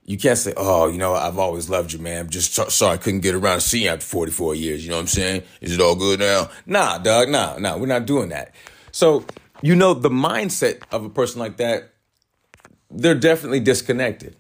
You 0.05 0.17
can't 0.17 0.39
say, 0.39 0.55
oh, 0.57 0.89
you 0.89 0.97
know, 0.97 1.13
I've 1.13 1.39
always 1.39 1.69
loved 1.69 1.93
you, 1.93 1.99
man. 1.99 2.31
Just 2.31 2.55
so- 2.55 2.69
sorry 2.69 2.95
I 2.95 2.97
couldn't 2.97 3.21
get 3.21 3.35
around 3.35 3.61
to 3.61 3.61
seeing 3.61 3.85
you 3.85 3.91
after 3.91 4.07
44 4.07 4.55
years. 4.55 4.83
You 4.83 4.91
know 4.91 4.97
what 4.97 5.03
I'm 5.03 5.07
saying? 5.09 5.43
Is 5.61 5.73
it 5.73 5.81
all 5.81 5.95
good 5.95 6.21
now? 6.21 6.49
Nah, 6.65 6.97
dog, 6.99 7.29
nah, 7.29 7.59
nah, 7.59 7.77
we're 7.77 7.87
not 7.87 8.07
doing 8.07 8.31
that. 8.31 8.55
So, 8.91 9.25
you 9.61 9.77
know, 9.77 9.93
the 9.93 10.09
mindset 10.09 10.83
of 10.91 11.05
a 11.05 11.11
person 11.11 11.41
like 11.41 11.59
that, 11.59 11.93
they're 12.91 13.15
definitely 13.15 13.61
disconnected. 13.61 14.35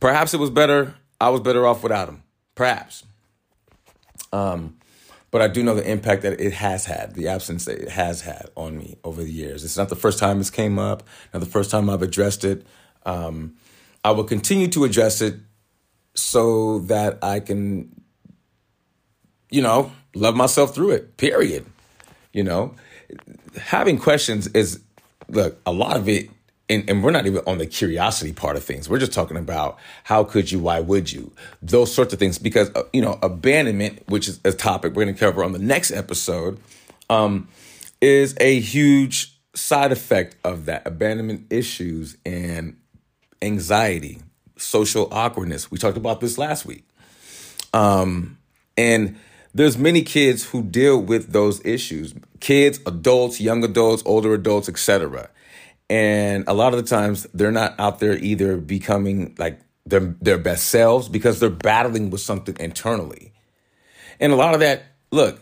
Perhaps 0.00 0.34
it 0.34 0.40
was 0.40 0.50
better, 0.50 0.94
I 1.20 1.28
was 1.28 1.40
better 1.40 1.66
off 1.66 1.82
without 1.82 2.08
him. 2.08 2.22
Perhaps. 2.54 3.04
Um, 4.32 4.77
but 5.30 5.42
I 5.42 5.48
do 5.48 5.62
know 5.62 5.74
the 5.74 5.88
impact 5.88 6.22
that 6.22 6.40
it 6.40 6.54
has 6.54 6.86
had, 6.86 7.14
the 7.14 7.28
absence 7.28 7.66
that 7.66 7.78
it 7.78 7.90
has 7.90 8.22
had 8.22 8.50
on 8.56 8.78
me 8.78 8.96
over 9.04 9.22
the 9.22 9.30
years. 9.30 9.64
It's 9.64 9.76
not 9.76 9.88
the 9.88 9.96
first 9.96 10.18
time 10.18 10.38
this 10.38 10.50
came 10.50 10.78
up, 10.78 11.02
not 11.34 11.40
the 11.40 11.46
first 11.46 11.70
time 11.70 11.90
I've 11.90 12.02
addressed 12.02 12.44
it. 12.44 12.66
Um, 13.04 13.56
I 14.04 14.12
will 14.12 14.24
continue 14.24 14.68
to 14.68 14.84
address 14.84 15.20
it 15.20 15.34
so 16.14 16.80
that 16.80 17.18
I 17.22 17.40
can, 17.40 18.02
you 19.50 19.62
know, 19.62 19.92
love 20.14 20.34
myself 20.34 20.74
through 20.74 20.92
it, 20.92 21.16
period. 21.16 21.66
You 22.32 22.44
know, 22.44 22.74
having 23.56 23.98
questions 23.98 24.46
is, 24.48 24.80
look, 25.28 25.60
a 25.66 25.72
lot 25.72 25.96
of 25.96 26.08
it 26.08 26.30
and, 26.70 26.88
and 26.88 27.02
we're 27.02 27.10
not 27.10 27.26
even 27.26 27.42
on 27.46 27.58
the 27.58 27.66
curiosity 27.66 28.32
part 28.32 28.56
of 28.56 28.64
things. 28.64 28.88
We're 28.88 28.98
just 28.98 29.12
talking 29.12 29.36
about 29.36 29.78
how 30.04 30.24
could 30.24 30.52
you, 30.52 30.58
why 30.58 30.80
would 30.80 31.10
you, 31.10 31.32
those 31.62 31.92
sorts 31.92 32.12
of 32.12 32.18
things. 32.18 32.38
Because 32.38 32.70
uh, 32.74 32.82
you 32.92 33.00
know, 33.00 33.18
abandonment, 33.22 34.02
which 34.08 34.28
is 34.28 34.40
a 34.44 34.52
topic 34.52 34.94
we're 34.94 35.04
going 35.04 35.14
to 35.14 35.20
cover 35.20 35.42
on 35.42 35.52
the 35.52 35.58
next 35.58 35.90
episode, 35.90 36.60
um, 37.08 37.48
is 38.00 38.36
a 38.40 38.60
huge 38.60 39.34
side 39.54 39.92
effect 39.92 40.36
of 40.44 40.66
that 40.66 40.86
abandonment 40.86 41.46
issues 41.50 42.16
and 42.26 42.76
anxiety, 43.40 44.20
social 44.56 45.08
awkwardness. 45.10 45.70
We 45.70 45.78
talked 45.78 45.96
about 45.96 46.20
this 46.20 46.36
last 46.36 46.66
week, 46.66 46.86
um, 47.72 48.36
and 48.76 49.18
there's 49.54 49.78
many 49.78 50.02
kids 50.02 50.44
who 50.44 50.62
deal 50.62 51.00
with 51.00 51.32
those 51.32 51.64
issues 51.64 52.14
kids 52.38 52.78
adults 52.86 53.40
young 53.40 53.64
adults 53.64 54.02
older 54.06 54.32
adults 54.32 54.68
etc 54.68 55.28
and 55.90 56.44
a 56.46 56.52
lot 56.52 56.74
of 56.74 56.82
the 56.82 56.88
times 56.88 57.26
they're 57.34 57.52
not 57.52 57.74
out 57.78 58.00
there 58.00 58.16
either 58.16 58.56
becoming 58.56 59.34
like 59.38 59.60
their 59.86 60.14
their 60.20 60.38
best 60.38 60.68
selves 60.68 61.08
because 61.08 61.40
they're 61.40 61.50
battling 61.50 62.10
with 62.10 62.20
something 62.20 62.56
internally. 62.60 63.32
And 64.20 64.32
a 64.32 64.36
lot 64.36 64.54
of 64.54 64.60
that, 64.60 64.82
look, 65.10 65.40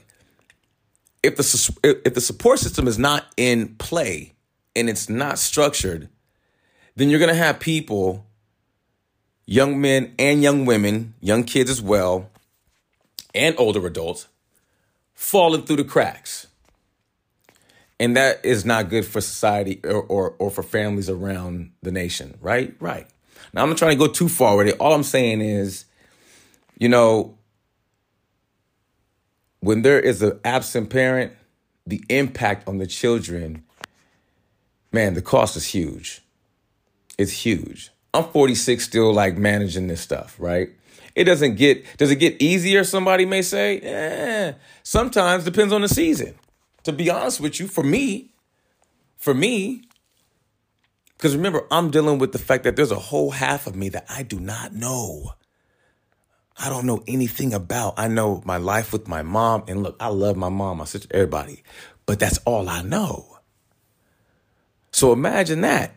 if 1.23 1.37
the 1.37 2.01
if 2.05 2.15
the 2.15 2.21
support 2.21 2.59
system 2.59 2.87
is 2.87 2.99
not 2.99 3.27
in 3.37 3.75
play 3.77 4.35
and 4.77 4.89
it's 4.89 5.09
not 5.09 5.39
structured, 5.39 6.09
then 6.95 7.11
you're 7.11 7.19
going 7.19 7.33
to 7.33 7.35
have 7.35 7.59
people 7.59 8.27
young 9.47 9.81
men 9.81 10.15
and 10.19 10.43
young 10.43 10.65
women, 10.65 11.15
young 11.21 11.45
kids 11.45 11.71
as 11.71 11.81
well, 11.81 12.31
and 13.35 13.55
older 13.59 13.85
adults 13.87 14.29
falling 15.15 15.63
through 15.63 15.77
the 15.77 15.85
cracks 15.85 16.47
and 17.99 18.17
that 18.17 18.45
is 18.45 18.65
not 18.65 18.89
good 18.89 19.07
for 19.07 19.21
society 19.21 19.81
or, 19.85 20.03
or, 20.03 20.35
or 20.39 20.51
for 20.51 20.63
families 20.63 21.09
around 21.09 21.73
the 21.83 21.91
nation, 21.91 22.37
right? 22.41 22.75
Right. 22.79 23.07
Now 23.53 23.63
I'm 23.63 23.71
not 23.71 23.79
trying 23.79 23.93
to 23.93 24.07
go 24.07 24.11
too 24.13 24.29
far 24.29 24.57
with 24.57 24.69
it. 24.69 24.77
All 24.79 24.93
I'm 24.93 25.03
saying 25.03 25.41
is, 25.41 25.87
you 26.79 26.89
know, 26.89 27.39
when 29.61 29.83
there 29.83 29.99
is 29.99 30.23
an 30.23 30.39
absent 30.45 30.91
parent, 30.91 31.33
the 31.87 32.05
impact 32.09 32.69
on 32.69 32.79
the 32.79 32.87
children, 32.87 33.65
man, 34.93 35.15
the 35.15 35.23
cost 35.23 35.57
is 35.57 35.67
huge. 35.67 36.21
It's 37.17 37.33
huge. 37.33 37.91
I'm 38.13 38.25
46 38.25 38.85
still 38.85 39.13
like 39.13 39.37
managing 39.37 39.87
this 39.87 40.01
stuff, 40.01 40.37
right? 40.39 40.71
It 41.15 41.25
doesn't 41.25 41.55
get 41.55 41.97
does 41.97 42.11
it 42.11 42.17
get 42.17 42.41
easier 42.43 42.85
somebody 42.85 43.25
may 43.25 43.41
say? 43.41 43.79
Eh, 43.79 44.53
sometimes 44.83 45.45
depends 45.45 45.73
on 45.73 45.81
the 45.81 45.89
season 45.89 46.35
to 46.87 46.93
be 46.93 47.11
honest 47.11 47.41
with 47.41 47.59
you, 47.59 47.67
for 47.67 47.83
me, 47.83 48.31
for 49.17 49.35
me, 49.35 49.83
because 51.17 51.35
remember, 51.35 51.67
I'm 51.69 51.91
dealing 51.91 52.19
with 52.19 52.31
the 52.31 52.39
fact 52.39 52.63
that 52.63 52.77
there's 52.77 52.93
a 52.93 52.99
whole 52.99 53.33
half 53.33 53.67
of 53.67 53.75
me 53.75 53.89
that 53.89 54.07
I 54.09 54.23
do 54.23 54.39
not 54.39 54.73
know. 54.73 55.33
I 56.57 56.69
don't 56.69 56.87
know 56.87 57.03
anything 57.09 57.53
about. 57.53 57.95
I 57.97 58.07
know 58.07 58.41
my 58.45 58.59
life 58.59 58.93
with 58.93 59.09
my 59.09 59.23
mom. 59.23 59.65
And 59.67 59.83
look, 59.83 59.97
I 59.99 60.09
love 60.09 60.37
my 60.37 60.49
mom, 60.49 60.79
my 60.79 60.85
sister, 60.85 61.09
everybody. 61.11 61.65
But 62.07 62.21
that's 62.21 62.39
all 62.45 62.69
I 62.69 62.83
know. 62.83 63.39
So 64.93 65.13
imagine 65.13 65.63
that. 65.63 65.97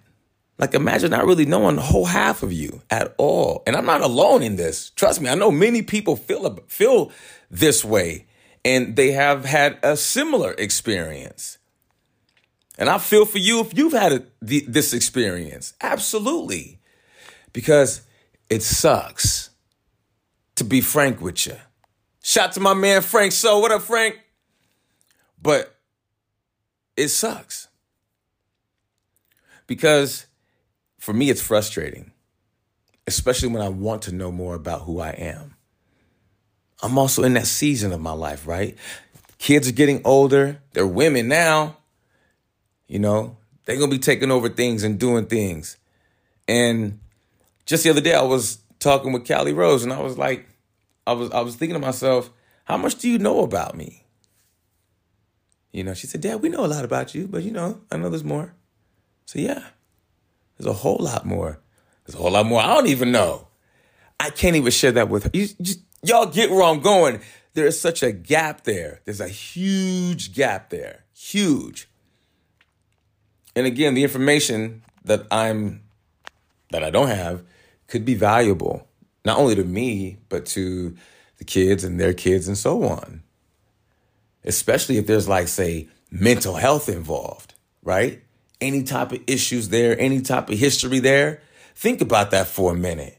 Like, 0.58 0.73
imagine 0.73 1.12
not 1.12 1.28
really 1.28 1.45
knowing 1.45 1.75
the 1.75 1.84
whole 1.84 2.06
half 2.06 2.41
of 2.41 2.52
you 2.52 2.82
at 2.89 3.13
all. 3.19 3.62
And 3.67 3.75
I'm 3.75 3.86
not 3.86 4.02
alone 4.02 4.41
in 4.41 4.56
this. 4.56 4.89
Trust 4.89 5.21
me, 5.21 5.30
I 5.30 5.36
know 5.36 5.52
many 5.52 5.84
people 5.84 6.15
feel, 6.15 6.58
feel 6.67 7.12
this 7.52 7.86
way 7.86 8.25
and 8.63 8.95
they 8.95 9.12
have 9.12 9.45
had 9.45 9.80
a 9.84 9.95
similar 9.98 10.54
experience. 10.54 11.58
And 12.78 12.89
I 12.89 12.98
feel 12.98 13.26
for 13.26 13.38
you 13.38 13.60
if 13.60 13.78
you've 13.78 13.93
had 13.93 14.12
a, 14.13 14.24
the, 14.41 14.65
this 14.67 14.93
experience. 14.93 15.74
Absolutely. 15.82 16.80
Because 17.52 18.02
it 18.50 18.63
sucks, 18.63 19.50
to 20.56 20.63
be 20.63 20.82
frank 20.82 21.22
with 21.22 21.48
you. 21.48 21.56
Shout 22.22 22.54
to 22.54 22.60
my 22.60 22.74
man 22.74 23.02
Frank 23.02 23.32
So. 23.32 23.60
What 23.60 23.72
up, 23.72 23.82
Frank? 23.82 24.19
But 25.41 25.76
it 26.95 27.08
sucks. 27.10 27.67
Because 29.67 30.26
for 31.00 31.13
me, 31.13 31.30
it's 31.30 31.41
frustrating, 31.41 32.12
especially 33.08 33.50
when 33.50 33.62
I 33.62 33.69
want 33.69 34.02
to 34.04 34.12
know 34.12 34.32
more 34.32 34.56
about 34.56 34.82
who 34.82 35.00
I 35.00 35.12
am. 35.12 35.56
I'm 36.82 36.98
also 36.98 37.24
in 37.24 37.34
that 37.34 37.48
season 37.48 37.92
of 37.92 38.00
my 38.00 38.13
life, 38.13 38.48
right? 38.48 38.78
Kids 39.38 39.68
are 39.68 39.74
getting 39.74 40.02
older. 40.06 40.62
They're 40.74 40.88
women 40.88 41.28
now. 41.28 41.78
You 42.88 43.00
know, 43.00 43.38
they're 43.65 43.78
going 43.78 43.89
to 43.89 43.96
be 43.96 44.02
taking 44.02 44.32
over 44.32 44.50
things 44.50 44.84
and 44.84 45.00
doing 45.00 45.28
things. 45.28 45.78
And 46.48 47.00
just 47.65 47.84
the 47.84 47.92
other 47.92 48.02
day, 48.02 48.15
I 48.15 48.24
was 48.24 48.60
talking 48.80 49.12
with 49.12 49.28
Callie 49.28 49.54
Rose, 49.54 49.84
and 49.84 49.94
I 49.94 50.02
was 50.02 50.18
like, 50.18 50.48
I 51.06 51.13
was 51.13 51.30
I 51.32 51.42
was 51.42 51.56
thinking 51.56 51.76
to 51.76 51.80
myself, 51.80 52.32
how 52.65 52.78
much 52.78 52.96
do 52.96 53.10
you 53.10 53.20
know 53.20 53.42
about 53.42 53.76
me? 53.76 54.06
You 55.72 55.84
know, 55.84 55.94
she 55.94 56.08
said, 56.08 56.22
Dad, 56.22 56.42
we 56.42 56.50
know 56.50 56.65
a 56.65 56.68
lot 56.68 56.84
about 56.84 57.13
you, 57.13 57.28
but 57.28 57.44
you 57.44 57.52
know, 57.52 57.82
I 57.92 57.98
know 57.98 58.10
there's 58.10 58.24
more. 58.24 58.54
So 59.26 59.38
yeah, 59.38 59.63
there's 60.58 60.68
a 60.68 60.74
whole 60.74 60.98
lot 61.00 61.26
more. 61.26 61.60
There's 62.06 62.15
a 62.15 62.18
whole 62.18 62.32
lot 62.32 62.48
more 62.48 62.62
I 62.62 62.68
don't 62.74 62.88
even 62.88 63.12
know. 63.12 63.48
I 64.20 64.32
can't 64.32 64.56
even 64.56 64.72
share 64.72 64.92
that 64.94 65.10
with 65.10 65.24
her. 65.26 65.30
You, 65.34 65.48
just, 65.62 65.80
y'all 66.03 66.25
get 66.25 66.51
where 66.51 66.63
I'm 66.63 66.79
going. 66.79 67.21
There 67.53 67.65
is 67.65 67.79
such 67.79 68.03
a 68.03 68.12
gap 68.12 68.63
there. 68.63 69.01
There's 69.05 69.21
a 69.21 69.27
huge 69.27 70.33
gap 70.33 70.69
there. 70.69 71.05
Huge. 71.13 71.89
And 73.55 73.65
again, 73.65 73.93
the 73.93 74.03
information 74.03 74.83
that 75.05 75.25
I'm 75.31 75.81
that 76.71 76.83
I 76.83 76.89
don't 76.89 77.07
have 77.07 77.43
could 77.88 78.05
be 78.05 78.13
valuable, 78.13 78.88
not 79.25 79.38
only 79.38 79.55
to 79.55 79.63
me, 79.63 80.19
but 80.29 80.45
to 80.47 80.95
the 81.38 81.43
kids 81.43 81.83
and 81.83 81.99
their 81.99 82.13
kids 82.13 82.47
and 82.47 82.57
so 82.57 82.83
on. 82.83 83.23
Especially 84.43 84.97
if 84.97 85.07
there's 85.07 85.27
like, 85.27 85.47
say, 85.47 85.89
mental 86.12 86.55
health 86.55 86.88
involved, 86.88 87.55
right? 87.83 88.21
Any 88.62 88.83
type 88.83 89.12
of 89.12 89.21
issues 89.25 89.69
there, 89.69 89.99
any 89.99 90.21
type 90.21 90.49
of 90.49 90.59
history 90.59 90.99
there. 90.99 91.41
Think 91.75 92.01
about 92.01 92.31
that 92.31 92.47
for 92.47 92.73
a 92.73 92.75
minute. 92.75 93.17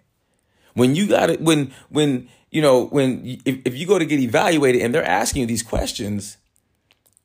When 0.75 0.95
you 0.95 1.09
got 1.09 1.31
it, 1.31 1.41
when, 1.41 1.73
when, 1.89 2.29
you 2.51 2.63
know, 2.63 2.87
when, 2.87 3.39
if, 3.45 3.59
if 3.65 3.77
you 3.77 3.87
go 3.87 3.99
to 3.99 4.05
get 4.05 4.21
evaluated 4.21 4.83
and 4.83 4.95
they're 4.95 5.05
asking 5.05 5.41
you 5.41 5.47
these 5.47 5.63
questions, 5.63 6.37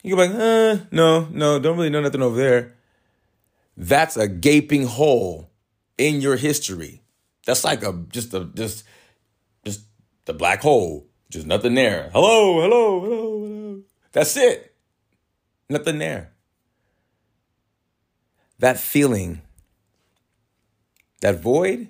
you 0.03 0.15
go 0.15 0.21
like, 0.21 0.31
uh, 0.31 0.83
no, 0.91 1.27
no, 1.31 1.59
don't 1.59 1.77
really 1.77 1.89
know 1.89 2.01
nothing 2.01 2.21
over 2.21 2.37
there. 2.37 2.75
That's 3.75 4.17
a 4.17 4.27
gaping 4.27 4.85
hole 4.85 5.49
in 5.97 6.21
your 6.21 6.35
history. 6.35 7.01
That's 7.45 7.63
like 7.63 7.83
a 7.83 7.93
just 8.09 8.33
a 8.33 8.45
just 8.45 8.83
just 9.65 9.81
the 10.25 10.33
black 10.33 10.61
hole. 10.61 11.07
Just 11.29 11.47
nothing 11.47 11.73
there. 11.73 12.09
Hello, 12.13 12.61
hello, 12.61 13.01
hello, 13.01 13.39
hello. 13.41 13.81
That's 14.11 14.37
it. 14.37 14.75
Nothing 15.69 15.97
there. 15.97 16.31
That 18.59 18.79
feeling, 18.79 19.41
that 21.21 21.41
void, 21.41 21.89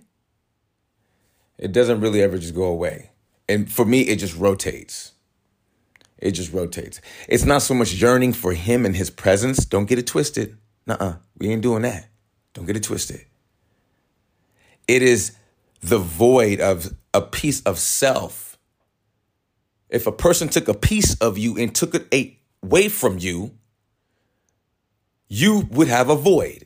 it 1.58 1.72
doesn't 1.72 2.02
really 2.02 2.22
ever 2.22 2.38
just 2.38 2.56
go 2.56 2.64
away. 2.64 3.12
And 3.48 3.72
for 3.72 3.86
me, 3.86 4.02
it 4.02 4.18
just 4.18 4.36
rotates. 4.36 5.14
It 6.18 6.32
just 6.32 6.54
rotates. 6.54 7.02
It's 7.28 7.46
not 7.46 7.62
so 7.62 7.74
much 7.74 7.94
yearning 7.94 8.34
for 8.34 8.54
him 8.54 8.86
and 8.86 8.96
his 8.96 9.10
presence. 9.10 9.66
Don't 9.66 9.86
get 9.86 10.00
it 10.00 10.08
twisted. 10.08 10.58
Nuh-uh. 10.88 11.16
We 11.38 11.50
ain't 11.50 11.62
doing 11.62 11.84
that. 11.84 12.08
Don't 12.54 12.66
get 12.66 12.78
it 12.78 12.84
twisted. 12.84 13.26
It 14.88 15.02
is 15.02 15.36
the 15.82 16.00
void 16.00 16.62
of 16.62 16.94
a 17.14 17.22
piece 17.22 17.62
of 17.64 17.78
self. 17.78 18.58
If 19.90 20.08
a 20.08 20.12
person 20.12 20.48
took 20.48 20.68
a 20.68 20.74
piece 20.74 21.16
of 21.16 21.38
you 21.38 21.58
and 21.58 21.74
took 21.74 21.94
it 21.96 22.38
away 22.64 22.90
from 22.90 23.20
you, 23.20 23.52
you 25.28 25.68
would 25.72 25.88
have 25.88 26.10
a 26.10 26.16
void 26.16 26.66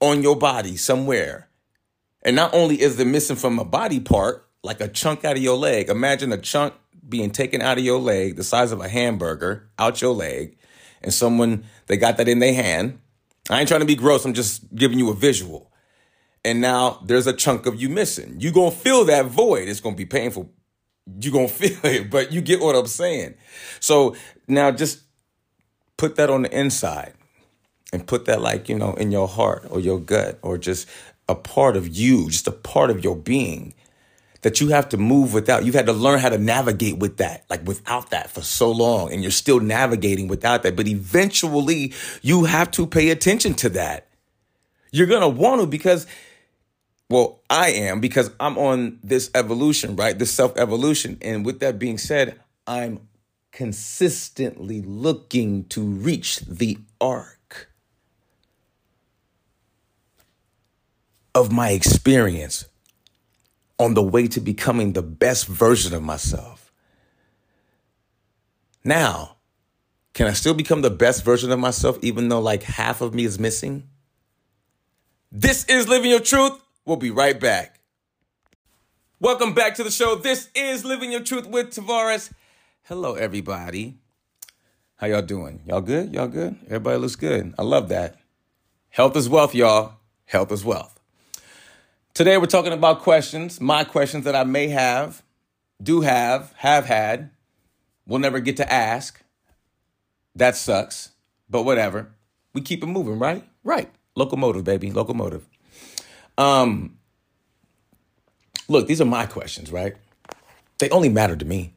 on 0.00 0.22
your 0.22 0.36
body 0.36 0.76
somewhere. 0.76 1.48
And 2.22 2.36
not 2.36 2.54
only 2.54 2.80
is 2.80 2.98
it 2.98 3.06
missing 3.06 3.36
from 3.36 3.58
a 3.58 3.64
body 3.64 4.00
part, 4.00 4.46
like 4.62 4.80
a 4.80 4.88
chunk 4.88 5.24
out 5.24 5.36
of 5.36 5.42
your 5.42 5.56
leg, 5.56 5.88
imagine 5.88 6.32
a 6.32 6.38
chunk 6.38 6.74
being 7.08 7.30
taken 7.30 7.60
out 7.60 7.78
of 7.78 7.84
your 7.84 7.98
leg, 7.98 8.36
the 8.36 8.44
size 8.44 8.72
of 8.72 8.80
a 8.80 8.88
hamburger, 8.88 9.68
out 9.78 10.00
your 10.00 10.14
leg, 10.14 10.56
and 11.02 11.12
someone, 11.12 11.64
they 11.86 11.96
got 11.96 12.16
that 12.16 12.28
in 12.28 12.38
their 12.38 12.54
hand. 12.54 13.00
I 13.50 13.58
ain't 13.58 13.68
trying 13.68 13.80
to 13.80 13.86
be 13.86 13.96
gross, 13.96 14.24
I'm 14.24 14.34
just 14.34 14.74
giving 14.74 14.98
you 14.98 15.10
a 15.10 15.14
visual. 15.14 15.70
And 16.44 16.60
now 16.60 17.00
there's 17.04 17.26
a 17.26 17.32
chunk 17.32 17.66
of 17.66 17.80
you 17.80 17.88
missing. 17.88 18.36
You're 18.38 18.52
to 18.52 18.70
feel 18.70 19.04
that 19.04 19.26
void. 19.26 19.68
It's 19.68 19.80
to 19.80 19.92
be 19.92 20.06
painful. 20.06 20.50
You're 21.20 21.46
to 21.46 21.48
feel 21.52 21.78
it, 21.84 22.10
but 22.10 22.32
you 22.32 22.40
get 22.40 22.60
what 22.60 22.74
I'm 22.74 22.86
saying. 22.86 23.34
So 23.80 24.16
now 24.48 24.70
just 24.70 25.02
put 25.96 26.16
that 26.16 26.30
on 26.30 26.42
the 26.42 26.58
inside 26.58 27.14
and 27.92 28.06
put 28.06 28.24
that 28.24 28.40
like, 28.40 28.68
you 28.68 28.76
know, 28.76 28.94
in 28.94 29.12
your 29.12 29.28
heart 29.28 29.66
or 29.70 29.78
your 29.78 30.00
gut 30.00 30.38
or 30.42 30.58
just 30.58 30.88
a 31.32 31.34
part 31.34 31.76
of 31.76 31.88
you, 31.88 32.30
just 32.30 32.46
a 32.46 32.52
part 32.52 32.90
of 32.90 33.02
your 33.02 33.16
being 33.16 33.74
that 34.42 34.60
you 34.60 34.68
have 34.68 34.88
to 34.90 34.96
move 34.96 35.32
without. 35.32 35.64
You've 35.64 35.74
had 35.74 35.86
to 35.86 35.92
learn 35.92 36.20
how 36.20 36.28
to 36.28 36.38
navigate 36.38 36.98
with 36.98 37.16
that, 37.16 37.44
like 37.48 37.66
without 37.66 38.10
that 38.10 38.30
for 38.30 38.42
so 38.42 38.70
long, 38.70 39.12
and 39.12 39.22
you're 39.22 39.30
still 39.30 39.58
navigating 39.60 40.28
without 40.28 40.62
that. 40.62 40.76
But 40.76 40.86
eventually, 40.86 41.94
you 42.20 42.44
have 42.44 42.70
to 42.72 42.86
pay 42.86 43.10
attention 43.10 43.54
to 43.54 43.68
that. 43.70 44.08
You're 44.92 45.06
gonna 45.06 45.28
want 45.28 45.60
to 45.62 45.66
because, 45.66 46.06
well, 47.08 47.40
I 47.48 47.70
am 47.70 48.00
because 48.00 48.30
I'm 48.38 48.58
on 48.58 48.98
this 49.02 49.30
evolution, 49.34 49.96
right? 49.96 50.18
This 50.18 50.30
self 50.30 50.56
evolution. 50.56 51.18
And 51.22 51.46
with 51.46 51.60
that 51.60 51.78
being 51.78 51.98
said, 51.98 52.38
I'm 52.66 53.08
consistently 53.52 54.82
looking 54.82 55.64
to 55.64 55.82
reach 55.82 56.40
the 56.40 56.78
arc 57.00 57.38
of 61.34 61.50
my 61.50 61.70
experience 61.70 62.66
on 63.78 63.94
the 63.94 64.02
way 64.02 64.28
to 64.28 64.40
becoming 64.40 64.92
the 64.92 65.02
best 65.02 65.46
version 65.46 65.94
of 65.94 66.02
myself. 66.02 66.72
Now, 68.84 69.36
can 70.12 70.26
I 70.26 70.32
still 70.32 70.54
become 70.54 70.82
the 70.82 70.90
best 70.90 71.24
version 71.24 71.50
of 71.50 71.58
myself 71.58 71.98
even 72.02 72.28
though 72.28 72.40
like 72.40 72.62
half 72.62 73.00
of 73.00 73.14
me 73.14 73.24
is 73.24 73.38
missing? 73.38 73.88
This 75.30 75.64
is 75.64 75.88
Living 75.88 76.10
Your 76.10 76.20
Truth. 76.20 76.60
We'll 76.84 76.96
be 76.96 77.10
right 77.10 77.38
back. 77.38 77.80
Welcome 79.18 79.54
back 79.54 79.76
to 79.76 79.84
the 79.84 79.90
show. 79.90 80.16
This 80.16 80.50
is 80.54 80.84
Living 80.84 81.10
Your 81.10 81.22
Truth 81.22 81.46
with 81.46 81.70
Tavares. 81.70 82.30
Hello, 82.82 83.14
everybody. 83.14 83.94
How 84.96 85.06
y'all 85.06 85.22
doing? 85.22 85.62
Y'all 85.64 85.80
good? 85.80 86.12
Y'all 86.12 86.28
good? 86.28 86.56
Everybody 86.66 86.98
looks 86.98 87.16
good. 87.16 87.54
I 87.58 87.62
love 87.62 87.88
that. 87.88 88.18
Health 88.90 89.16
is 89.16 89.28
wealth, 89.28 89.54
y'all. 89.54 89.94
Health 90.26 90.52
is 90.52 90.64
wealth. 90.64 91.00
Today 92.14 92.36
we're 92.36 92.44
talking 92.44 92.74
about 92.74 93.00
questions, 93.00 93.58
my 93.58 93.84
questions 93.84 94.24
that 94.26 94.36
I 94.36 94.44
may 94.44 94.68
have, 94.68 95.22
do 95.82 96.02
have, 96.02 96.52
have 96.58 96.84
had, 96.84 97.30
will 98.06 98.18
never 98.18 98.38
get 98.38 98.58
to 98.58 98.70
ask. 98.70 99.22
That 100.34 100.54
sucks, 100.54 101.12
but 101.48 101.62
whatever. 101.62 102.10
We 102.52 102.60
keep 102.60 102.82
it 102.82 102.86
moving, 102.86 103.18
right? 103.18 103.48
Right. 103.64 103.90
Locomotive, 104.14 104.62
baby, 104.62 104.90
locomotive. 104.90 105.48
Um, 106.36 106.98
look, 108.68 108.88
these 108.88 109.00
are 109.00 109.06
my 109.06 109.24
questions, 109.24 109.72
right? 109.72 109.94
They 110.80 110.90
only 110.90 111.08
matter 111.08 111.34
to 111.34 111.44
me. 111.46 111.72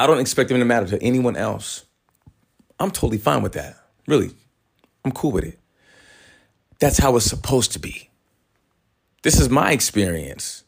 I 0.00 0.08
don't 0.08 0.18
expect 0.18 0.48
them 0.48 0.58
to 0.58 0.64
matter 0.64 0.86
to 0.88 1.00
anyone 1.00 1.36
else. 1.36 1.84
I'm 2.80 2.90
totally 2.90 3.18
fine 3.18 3.42
with 3.42 3.52
that. 3.52 3.76
Really. 4.08 4.32
I'm 5.04 5.12
cool 5.12 5.30
with 5.30 5.44
it. 5.44 5.60
That's 6.80 6.98
how 6.98 7.14
it's 7.14 7.26
supposed 7.26 7.70
to 7.72 7.78
be. 7.78 8.10
This 9.24 9.40
is 9.40 9.48
my 9.48 9.72
experience. 9.72 10.64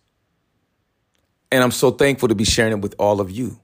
And 1.53 1.62
I'm 1.62 1.71
so 1.71 1.90
thankful 1.90 2.29
to 2.29 2.35
be 2.35 2.45
sharing 2.45 2.73
it 2.73 2.81
with 2.81 2.95
all 2.99 3.21
of 3.21 3.31
you. 3.31 3.61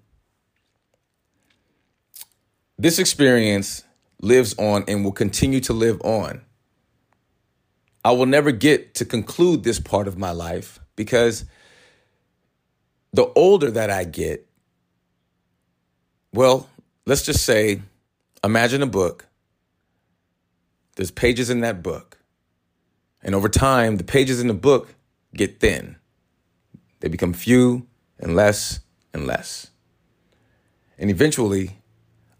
This 2.78 2.98
experience 2.98 3.84
lives 4.20 4.54
on 4.58 4.84
and 4.86 5.02
will 5.02 5.12
continue 5.12 5.60
to 5.60 5.72
live 5.72 5.98
on. 6.02 6.42
I 8.04 8.12
will 8.12 8.26
never 8.26 8.52
get 8.52 8.94
to 8.96 9.06
conclude 9.06 9.64
this 9.64 9.80
part 9.80 10.08
of 10.08 10.18
my 10.18 10.30
life 10.32 10.78
because 10.94 11.46
the 13.14 13.32
older 13.34 13.70
that 13.70 13.88
I 13.88 14.04
get, 14.04 14.46
well, 16.34 16.68
let's 17.06 17.22
just 17.22 17.46
say, 17.46 17.80
imagine 18.44 18.82
a 18.82 18.86
book. 18.86 19.26
there's 20.96 21.10
pages 21.10 21.48
in 21.48 21.60
that 21.60 21.82
book. 21.82 22.18
And 23.22 23.34
over 23.34 23.48
time, 23.48 23.96
the 23.96 24.04
pages 24.04 24.40
in 24.40 24.48
the 24.48 24.54
book 24.54 24.94
get 25.34 25.60
thin. 25.60 25.96
They 27.00 27.08
become 27.08 27.32
few 27.32 27.86
and 28.18 28.34
less 28.34 28.80
and 29.12 29.26
less. 29.26 29.70
And 30.98 31.10
eventually, 31.10 31.78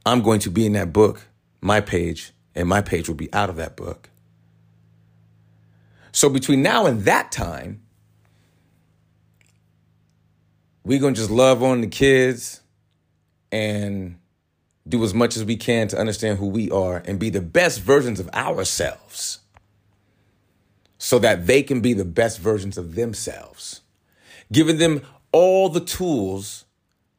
I'm 0.05 0.23
going 0.23 0.41
to 0.41 0.51
be 0.51 0.67
in 0.67 0.73
that 0.73 0.93
book, 0.93 1.27
my 1.61 1.81
page, 1.81 2.33
and 2.55 2.69
my 2.69 2.81
page 2.81 3.09
will 3.09 3.17
be 3.17 3.33
out 3.33 3.51
of 3.51 3.57
that 3.57 3.77
book. 3.77 4.09
So 6.13 6.29
between 6.29 6.63
now 6.63 6.87
and 6.87 7.03
that 7.03 7.33
time, 7.33 7.83
we're 10.85 11.01
going 11.01 11.15
to 11.15 11.21
just 11.21 11.31
love 11.31 11.63
on 11.63 11.81
the 11.81 11.87
kids 11.87 12.61
and 13.51 14.19
do 14.87 15.03
as 15.05 15.15
much 15.15 15.37
as 15.37 15.45
we 15.45 15.57
can 15.57 15.89
to 15.89 15.99
understand 15.99 16.39
who 16.39 16.49
we 16.49 16.71
are 16.71 17.03
and 17.07 17.19
be 17.19 17.31
the 17.31 17.41
best 17.41 17.81
versions 17.81 18.19
of 18.19 18.29
ourselves 18.31 19.42
so 21.03 21.19
that 21.19 21.49
they 21.49 21.65
can 21.65 21.81
be 21.81 21.93
the 21.93 22.05
best 22.05 22.39
versions 22.39 22.79
of 22.79 22.95
themselves, 22.95 23.81
giving 24.53 24.79
them 24.79 25.03
all 25.33 25.69
the 25.69 25.81
tools 25.81 26.65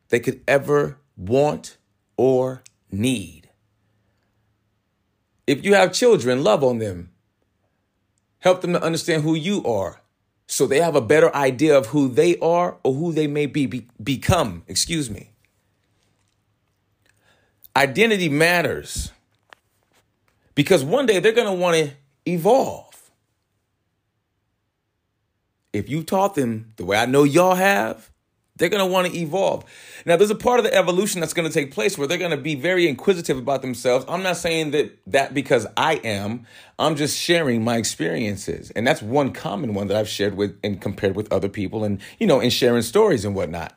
they 0.08 0.22
could 0.22 0.40
ever 0.48 0.98
want 1.18 1.76
or 2.16 2.64
need. 2.90 3.50
If 5.46 5.66
you 5.66 5.74
have 5.74 5.92
children, 5.92 6.46
love 6.46 6.64
on 6.64 6.78
them. 6.78 7.10
Help 8.40 8.62
them 8.62 8.72
to 8.72 8.82
understand 8.82 9.24
who 9.24 9.36
you 9.36 9.62
are 9.66 10.00
so 10.48 10.66
they 10.66 10.80
have 10.80 10.96
a 10.96 11.02
better 11.02 11.36
idea 11.36 11.78
of 11.78 11.88
who 11.88 12.08
they 12.08 12.38
are 12.40 12.78
or 12.84 12.94
who 12.94 13.12
they 13.12 13.28
may 13.28 13.48
be, 13.48 13.66
be 13.66 13.86
become, 14.02 14.64
excuse 14.70 15.10
me. 15.10 15.32
Identity 17.76 18.30
matters 18.30 19.12
because 20.56 20.86
one 20.86 21.06
day 21.06 21.20
they're 21.20 21.34
going 21.34 21.48
to 21.48 21.54
want 21.54 21.76
to 21.76 21.92
evolve. 22.26 22.93
If 25.74 25.90
you 25.90 26.04
taught 26.04 26.36
them 26.36 26.74
the 26.78 26.86
way 26.86 26.98
I 26.98 27.06
know 27.06 27.24
y'all 27.24 27.56
have, 27.56 28.12
they're 28.56 28.70
going 28.70 28.86
to 28.86 28.92
want 28.92 29.08
to 29.08 29.18
evolve. 29.18 29.66
Now, 30.06 30.16
there's 30.16 30.30
a 30.30 30.36
part 30.36 30.60
of 30.60 30.64
the 30.64 30.74
evolution 30.74 31.20
that's 31.20 31.34
going 31.34 31.48
to 31.48 31.54
take 31.54 31.74
place 31.74 31.98
where 31.98 32.08
they're 32.08 32.20
going 32.20 32.32
to 32.32 32.38
be 32.38 32.54
very 32.54 32.88
inquisitive 32.88 33.38
about 33.38 33.64
themselves. 33.64 34.06
I'm 34.08 34.22
not 34.22 34.38
saying 34.38 34.72
that 34.72 34.98
that 35.08 35.34
because 35.34 35.66
I 35.76 35.96
am. 35.96 36.46
I'm 36.78 36.96
just 36.96 37.18
sharing 37.18 37.64
my 37.64 37.78
experiences, 37.78 38.70
and 38.72 38.86
that's 38.86 39.02
one 39.02 39.32
common 39.32 39.74
one 39.74 39.88
that 39.88 39.98
I've 39.98 40.10
shared 40.10 40.36
with 40.36 40.58
and 40.64 40.80
compared 40.80 41.16
with 41.16 41.32
other 41.32 41.50
people, 41.50 41.84
and 41.84 42.00
you 42.20 42.28
know, 42.28 42.40
in 42.40 42.50
sharing 42.52 42.82
stories 42.84 43.26
and 43.26 43.36
whatnot. 43.36 43.76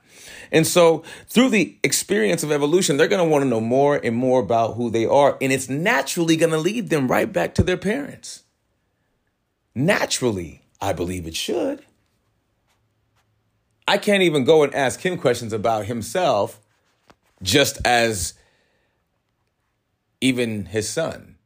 And 0.53 0.67
so, 0.67 1.05
through 1.29 1.51
the 1.51 1.79
experience 1.83 2.43
of 2.43 2.53
evolution, 2.53 2.97
they're 2.97 3.09
going 3.09 3.25
to 3.25 3.31
want 3.31 3.45
to 3.45 3.49
know 3.49 3.61
more 3.61 3.97
and 3.97 4.15
more 4.15 4.41
about 4.41 4.75
who 4.75 4.91
they 4.91 5.07
are, 5.07 5.39
and 5.41 5.53
it's 5.53 5.71
naturally 5.71 6.37
going 6.37 6.53
to 6.53 6.59
lead 6.59 6.91
them 6.91 7.09
right 7.09 7.33
back 7.33 7.55
to 7.55 7.63
their 7.63 7.77
parents. 7.77 8.43
Naturally, 9.75 10.66
I 10.81 10.93
believe 10.93 11.27
it 11.27 11.37
should. 11.37 11.85
I 13.89 13.99
can't 13.99 14.23
even 14.23 14.45
go 14.45 14.63
and 14.63 14.75
ask 14.75 15.01
him 15.01 15.17
questions 15.17 15.53
about 15.53 15.87
himself 15.87 16.61
just 17.43 17.79
as 17.85 18.35
even 20.21 20.67
his 20.67 20.89
son 20.89 21.37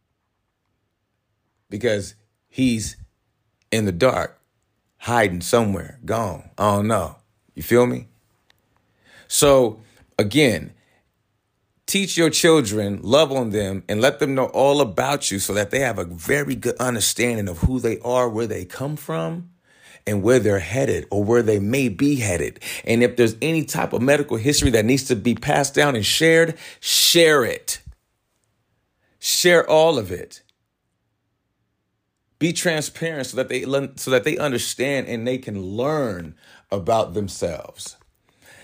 because 1.69 2.15
he's 2.49 2.97
in 3.71 3.85
the 3.85 3.93
dark, 3.93 4.41
hiding 4.99 5.41
somewhere, 5.41 5.99
gone. 6.05 6.51
I 6.59 6.77
don't 6.77 6.89
know. 6.89 7.17
You 7.55 7.63
feel 7.63 7.87
me? 7.87 8.09
So, 9.29 9.81
again, 10.19 10.73
teach 11.91 12.17
your 12.17 12.31
children, 12.31 13.01
love 13.03 13.33
on 13.33 13.51
them, 13.51 13.83
and 13.89 14.01
let 14.01 14.21
them 14.21 14.35
know 14.35 14.47
all 14.47 14.81
about 14.81 15.31
you 15.33 15.41
so 15.41 15.53
that 15.55 15.71
they 15.71 15.81
have 15.81 15.99
a 15.99 16.05
very 16.05 16.55
good 16.55 16.77
understanding 16.77 17.49
of 17.49 17.59
who 17.59 17.81
they 17.81 17.99
are, 18.01 18.29
where 18.29 18.47
they 18.47 18.65
come 18.65 18.95
from, 18.95 19.51
and 20.07 20.23
where 20.23 20.39
they're 20.39 20.61
headed 20.61 21.05
or 21.11 21.25
where 21.25 21.43
they 21.43 21.59
may 21.59 21.89
be 21.89 22.17
headed. 22.17 22.61
And 22.85 23.03
if 23.03 23.17
there's 23.17 23.35
any 23.43 23.65
type 23.65 23.93
of 23.93 24.03
medical 24.03 24.37
history 24.37 24.71
that 24.71 24.85
needs 24.85 25.05
to 25.05 25.17
be 25.17 25.35
passed 25.35 25.75
down 25.75 25.97
and 25.97 26.07
shared, 26.07 26.57
share 26.79 27.45
it. 27.45 27.83
Share 29.19 29.69
all 29.69 29.99
of 29.99 30.13
it. 30.13 30.43
Be 32.39 32.53
transparent 32.53 33.27
so 33.27 33.37
that 33.37 33.49
they 33.49 33.63
so 33.97 34.11
that 34.11 34.25
they 34.25 34.39
understand 34.39 35.09
and 35.09 35.27
they 35.27 35.37
can 35.37 35.61
learn 35.61 36.37
about 36.71 37.13
themselves. 37.13 37.97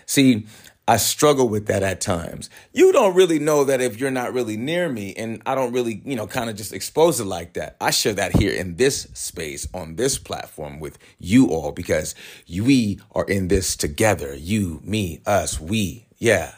See, 0.06 0.46
I 0.88 0.98
struggle 0.98 1.48
with 1.48 1.66
that 1.66 1.82
at 1.82 2.00
times. 2.00 2.48
You 2.72 2.92
don't 2.92 3.16
really 3.16 3.40
know 3.40 3.64
that 3.64 3.80
if 3.80 3.98
you're 3.98 4.12
not 4.12 4.32
really 4.32 4.56
near 4.56 4.88
me 4.88 5.14
and 5.16 5.42
I 5.44 5.56
don't 5.56 5.72
really, 5.72 6.00
you 6.04 6.14
know, 6.14 6.28
kind 6.28 6.48
of 6.48 6.54
just 6.54 6.72
expose 6.72 7.18
it 7.18 7.24
like 7.24 7.54
that. 7.54 7.76
I 7.80 7.90
share 7.90 8.12
that 8.14 8.36
here 8.36 8.54
in 8.54 8.76
this 8.76 9.08
space 9.12 9.66
on 9.74 9.96
this 9.96 10.16
platform 10.16 10.78
with 10.78 10.96
you 11.18 11.48
all 11.48 11.72
because 11.72 12.14
we 12.48 13.00
are 13.12 13.24
in 13.24 13.48
this 13.48 13.74
together. 13.76 14.36
You, 14.36 14.80
me, 14.84 15.22
us, 15.26 15.60
we. 15.60 16.06
Yeah. 16.18 16.52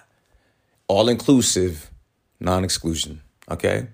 All 0.88 1.08
inclusive, 1.08 1.90
non 2.38 2.64
exclusion. 2.64 3.22
Okay. 3.50 3.88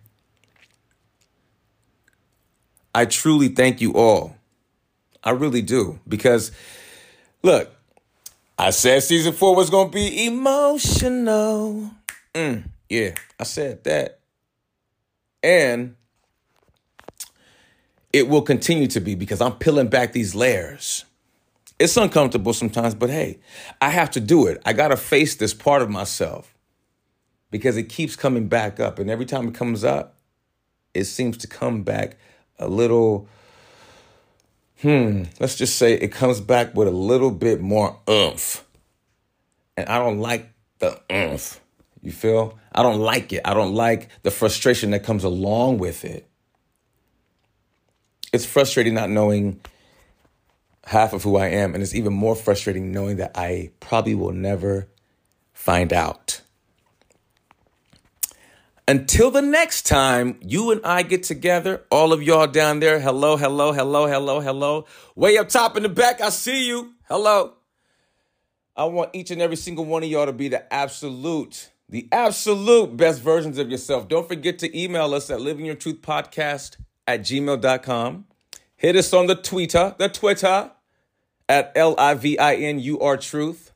I 2.92 3.04
truly 3.04 3.48
thank 3.48 3.80
you 3.80 3.94
all. 3.94 4.36
I 5.22 5.30
really 5.30 5.62
do 5.62 6.00
because 6.08 6.52
look, 7.42 7.73
I 8.58 8.70
said 8.70 9.02
season 9.02 9.32
four 9.32 9.56
was 9.56 9.68
gonna 9.68 9.90
be 9.90 10.26
emotional. 10.26 11.90
Mm, 12.32 12.64
yeah, 12.88 13.14
I 13.38 13.44
said 13.44 13.82
that. 13.84 14.20
And 15.42 15.96
it 18.12 18.28
will 18.28 18.42
continue 18.42 18.86
to 18.88 19.00
be 19.00 19.16
because 19.16 19.40
I'm 19.40 19.54
peeling 19.54 19.88
back 19.88 20.12
these 20.12 20.34
layers. 20.34 21.04
It's 21.80 21.96
uncomfortable 21.96 22.52
sometimes, 22.52 22.94
but 22.94 23.10
hey, 23.10 23.40
I 23.80 23.90
have 23.90 24.12
to 24.12 24.20
do 24.20 24.46
it. 24.46 24.62
I 24.64 24.72
gotta 24.72 24.96
face 24.96 25.34
this 25.34 25.52
part 25.52 25.82
of 25.82 25.90
myself 25.90 26.54
because 27.50 27.76
it 27.76 27.84
keeps 27.84 28.14
coming 28.14 28.46
back 28.46 28.78
up. 28.78 29.00
And 29.00 29.10
every 29.10 29.26
time 29.26 29.48
it 29.48 29.54
comes 29.54 29.82
up, 29.82 30.16
it 30.94 31.04
seems 31.04 31.36
to 31.38 31.48
come 31.48 31.82
back 31.82 32.16
a 32.60 32.68
little 32.68 33.28
hmm, 34.84 35.22
let's 35.40 35.56
just 35.56 35.76
say 35.76 35.94
it 35.94 36.12
comes 36.12 36.42
back 36.42 36.74
with 36.74 36.86
a 36.86 36.90
little 36.92 37.30
bit 37.30 37.62
more 37.62 37.98
oomph. 38.08 38.62
And 39.78 39.88
I 39.88 39.98
don't 39.98 40.18
like 40.18 40.52
the 40.78 41.00
oomph. 41.10 41.58
You 42.02 42.12
feel? 42.12 42.58
I 42.70 42.82
don't 42.82 43.00
like 43.00 43.32
it. 43.32 43.40
I 43.46 43.54
don't 43.54 43.74
like 43.74 44.10
the 44.22 44.30
frustration 44.30 44.90
that 44.90 45.02
comes 45.02 45.24
along 45.24 45.78
with 45.78 46.04
it. 46.04 46.28
It's 48.30 48.44
frustrating 48.44 48.92
not 48.92 49.08
knowing 49.08 49.58
half 50.84 51.14
of 51.14 51.22
who 51.22 51.36
I 51.36 51.46
am. 51.46 51.72
And 51.72 51.82
it's 51.82 51.94
even 51.94 52.12
more 52.12 52.36
frustrating 52.36 52.92
knowing 52.92 53.16
that 53.16 53.30
I 53.34 53.70
probably 53.80 54.14
will 54.14 54.32
never 54.32 54.86
find 55.54 55.94
out. 55.94 56.42
Until 58.86 59.30
the 59.30 59.40
next 59.40 59.86
time 59.86 60.38
you 60.42 60.70
and 60.70 60.84
I 60.84 61.04
get 61.04 61.22
together, 61.22 61.84
all 61.90 62.12
of 62.12 62.22
y'all 62.22 62.46
down 62.46 62.80
there, 62.80 63.00
hello, 63.00 63.38
hello, 63.38 63.72
hello, 63.72 64.06
hello, 64.06 64.40
hello. 64.40 64.86
Way 65.14 65.38
up 65.38 65.48
top 65.48 65.78
in 65.78 65.84
the 65.84 65.88
back, 65.88 66.20
I 66.20 66.28
see 66.28 66.66
you. 66.66 66.92
Hello. 67.08 67.54
I 68.76 68.84
want 68.84 69.10
each 69.14 69.30
and 69.30 69.40
every 69.40 69.56
single 69.56 69.86
one 69.86 70.02
of 70.02 70.10
y'all 70.10 70.26
to 70.26 70.34
be 70.34 70.48
the 70.48 70.70
absolute, 70.70 71.70
the 71.88 72.06
absolute 72.12 72.94
best 72.94 73.22
versions 73.22 73.56
of 73.56 73.70
yourself. 73.70 74.06
Don't 74.06 74.28
forget 74.28 74.58
to 74.58 74.78
email 74.78 75.14
us 75.14 75.30
at 75.30 75.38
livingyourtruthpodcast 75.38 76.76
at 77.06 77.20
gmail.com. 77.20 78.26
Hit 78.76 78.96
us 78.96 79.14
on 79.14 79.28
the 79.28 79.36
Twitter, 79.36 79.94
the 79.96 80.10
Twitter 80.10 80.72
at 81.48 81.72
L 81.74 81.94
I 81.96 82.12
V 82.14 82.36
I 82.36 82.56
N 82.56 82.80
U 82.80 83.00
R 83.00 83.16
Truth. 83.16 83.72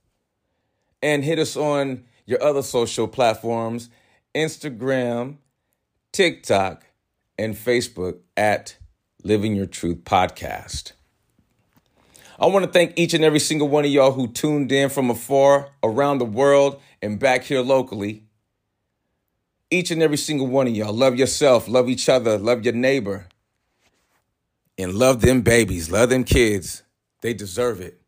And 1.00 1.24
hit 1.24 1.38
us 1.38 1.56
on 1.56 2.04
your 2.26 2.42
other 2.42 2.62
social 2.62 3.08
platforms 3.08 3.88
Instagram, 4.38 5.38
TikTok, 6.12 6.86
and 7.36 7.56
Facebook 7.56 8.20
at 8.36 8.76
Living 9.24 9.56
Your 9.56 9.66
Truth 9.66 10.04
Podcast. 10.04 10.92
I 12.38 12.46
want 12.46 12.64
to 12.64 12.70
thank 12.70 12.96
each 12.96 13.14
and 13.14 13.24
every 13.24 13.40
single 13.40 13.66
one 13.66 13.84
of 13.84 13.90
y'all 13.90 14.12
who 14.12 14.28
tuned 14.28 14.70
in 14.70 14.90
from 14.90 15.10
afar, 15.10 15.70
around 15.82 16.18
the 16.18 16.24
world, 16.24 16.80
and 17.02 17.18
back 17.18 17.42
here 17.42 17.62
locally. 17.62 18.26
Each 19.72 19.90
and 19.90 20.00
every 20.04 20.16
single 20.16 20.46
one 20.46 20.68
of 20.68 20.76
y'all. 20.76 20.92
Love 20.92 21.16
yourself, 21.16 21.66
love 21.66 21.88
each 21.88 22.08
other, 22.08 22.38
love 22.38 22.64
your 22.64 22.74
neighbor, 22.74 23.26
and 24.78 24.94
love 24.94 25.20
them 25.20 25.42
babies, 25.42 25.90
love 25.90 26.10
them 26.10 26.22
kids. 26.22 26.84
They 27.22 27.34
deserve 27.34 27.80
it. 27.80 28.00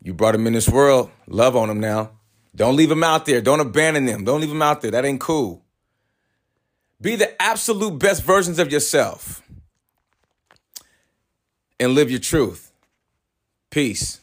You 0.00 0.14
brought 0.14 0.32
them 0.32 0.46
in 0.46 0.52
this 0.52 0.68
world, 0.68 1.10
love 1.26 1.56
on 1.56 1.66
them 1.66 1.80
now. 1.80 2.12
Don't 2.54 2.76
leave 2.76 2.88
them 2.88 3.04
out 3.04 3.26
there. 3.26 3.40
Don't 3.40 3.60
abandon 3.60 4.06
them. 4.06 4.24
Don't 4.24 4.40
leave 4.40 4.50
them 4.50 4.62
out 4.62 4.82
there. 4.82 4.90
That 4.90 5.04
ain't 5.04 5.20
cool. 5.20 5.64
Be 7.00 7.16
the 7.16 7.40
absolute 7.40 7.98
best 7.98 8.22
versions 8.22 8.58
of 8.58 8.70
yourself 8.70 9.42
and 11.78 11.94
live 11.94 12.10
your 12.10 12.20
truth. 12.20 12.72
Peace. 13.70 14.20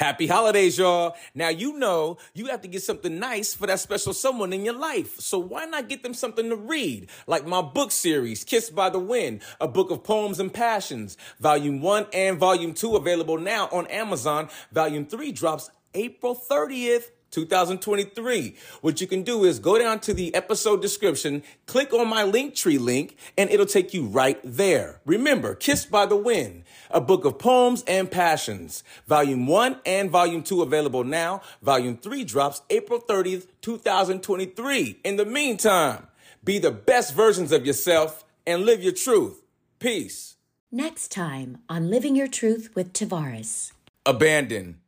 Happy 0.00 0.26
holidays, 0.26 0.78
y'all. 0.78 1.14
Now, 1.34 1.50
you 1.50 1.76
know 1.76 2.16
you 2.32 2.46
have 2.46 2.62
to 2.62 2.68
get 2.68 2.82
something 2.82 3.18
nice 3.18 3.52
for 3.52 3.66
that 3.66 3.80
special 3.80 4.14
someone 4.14 4.54
in 4.54 4.64
your 4.64 4.78
life. 4.78 5.20
So 5.20 5.38
why 5.38 5.66
not 5.66 5.90
get 5.90 6.02
them 6.02 6.14
something 6.14 6.48
to 6.48 6.56
read? 6.56 7.10
Like 7.26 7.46
my 7.46 7.60
book 7.60 7.90
series, 7.92 8.42
Kissed 8.42 8.74
by 8.74 8.88
the 8.88 8.98
Wind, 8.98 9.42
a 9.60 9.68
book 9.68 9.90
of 9.90 10.02
poems 10.02 10.40
and 10.40 10.54
passions. 10.54 11.18
Volume 11.38 11.82
1 11.82 12.06
and 12.14 12.38
Volume 12.38 12.72
2 12.72 12.96
available 12.96 13.36
now 13.36 13.68
on 13.72 13.86
Amazon. 13.88 14.48
Volume 14.72 15.04
3 15.04 15.32
drops 15.32 15.70
April 15.92 16.34
30th. 16.34 17.10
2023. 17.30 18.54
What 18.80 19.00
you 19.00 19.06
can 19.06 19.22
do 19.22 19.44
is 19.44 19.58
go 19.58 19.78
down 19.78 20.00
to 20.00 20.14
the 20.14 20.34
episode 20.34 20.82
description, 20.82 21.42
click 21.66 21.92
on 21.92 22.08
my 22.08 22.22
Linktree 22.24 22.78
link, 22.78 23.16
and 23.36 23.50
it'll 23.50 23.66
take 23.66 23.94
you 23.94 24.06
right 24.06 24.40
there. 24.44 25.00
Remember, 25.04 25.54
Kissed 25.54 25.90
by 25.90 26.06
the 26.06 26.16
Wind, 26.16 26.64
a 26.90 27.00
book 27.00 27.24
of 27.24 27.38
poems 27.38 27.84
and 27.86 28.10
passions. 28.10 28.82
Volume 29.06 29.46
1 29.46 29.80
and 29.86 30.10
Volume 30.10 30.42
2 30.42 30.62
available 30.62 31.04
now. 31.04 31.42
Volume 31.62 31.96
3 31.96 32.24
drops 32.24 32.62
April 32.70 33.00
30th, 33.00 33.46
2023. 33.60 35.00
In 35.04 35.16
the 35.16 35.24
meantime, 35.24 36.06
be 36.42 36.58
the 36.58 36.70
best 36.70 37.14
versions 37.14 37.52
of 37.52 37.66
yourself 37.66 38.24
and 38.46 38.64
live 38.64 38.82
your 38.82 38.92
truth. 38.92 39.42
Peace. 39.78 40.36
Next 40.72 41.08
time 41.08 41.58
on 41.68 41.90
Living 41.90 42.14
Your 42.14 42.28
Truth 42.28 42.70
with 42.74 42.92
Tavares. 42.92 43.72
Abandon. 44.06 44.78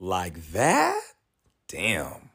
Like 0.00 0.52
that? 0.52 0.98
Damn. 1.68 2.30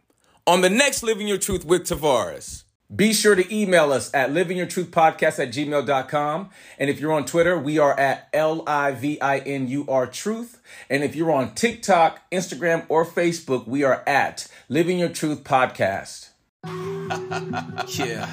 On 0.46 0.62
the 0.62 0.70
next 0.70 1.04
Living 1.04 1.28
Your 1.28 1.38
Truth 1.38 1.66
with 1.66 1.84
Tavares. 1.84 2.64
Be 2.94 3.14
sure 3.14 3.36
to 3.36 3.56
email 3.56 3.94
us 3.94 4.14
at 4.14 4.32
livingyourtruthpodcast 4.32 5.40
at 5.40 5.52
gmail.com. 5.54 6.50
And 6.78 6.90
if 6.90 7.00
you're 7.00 7.14
on 7.14 7.26
Twitter, 7.26 7.58
we 7.58 7.80
are 7.80 7.98
at 7.98 8.28
L-I-V-I-N-U-R 8.34 10.08
Truth. 10.08 10.62
And 10.90 11.02
if 11.02 11.16
you're 11.16 11.32
on 11.32 11.56
TikTok, 11.56 12.30
Instagram, 12.32 12.86
or 12.90 13.06
Facebook, 13.06 13.66
we 13.66 13.84
are 13.86 14.04
at 14.06 14.48
Living 14.68 15.00
Your 15.00 15.10
Truth 15.10 15.44
Podcast. 15.44 16.30
Yeah. 17.88 18.28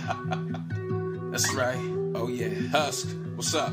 That's 1.31 1.53
right. 1.55 1.79
Oh, 2.15 2.29
yeah. 2.29 2.69
Husk, 2.69 3.09
what's 3.37 3.55
up? 3.55 3.73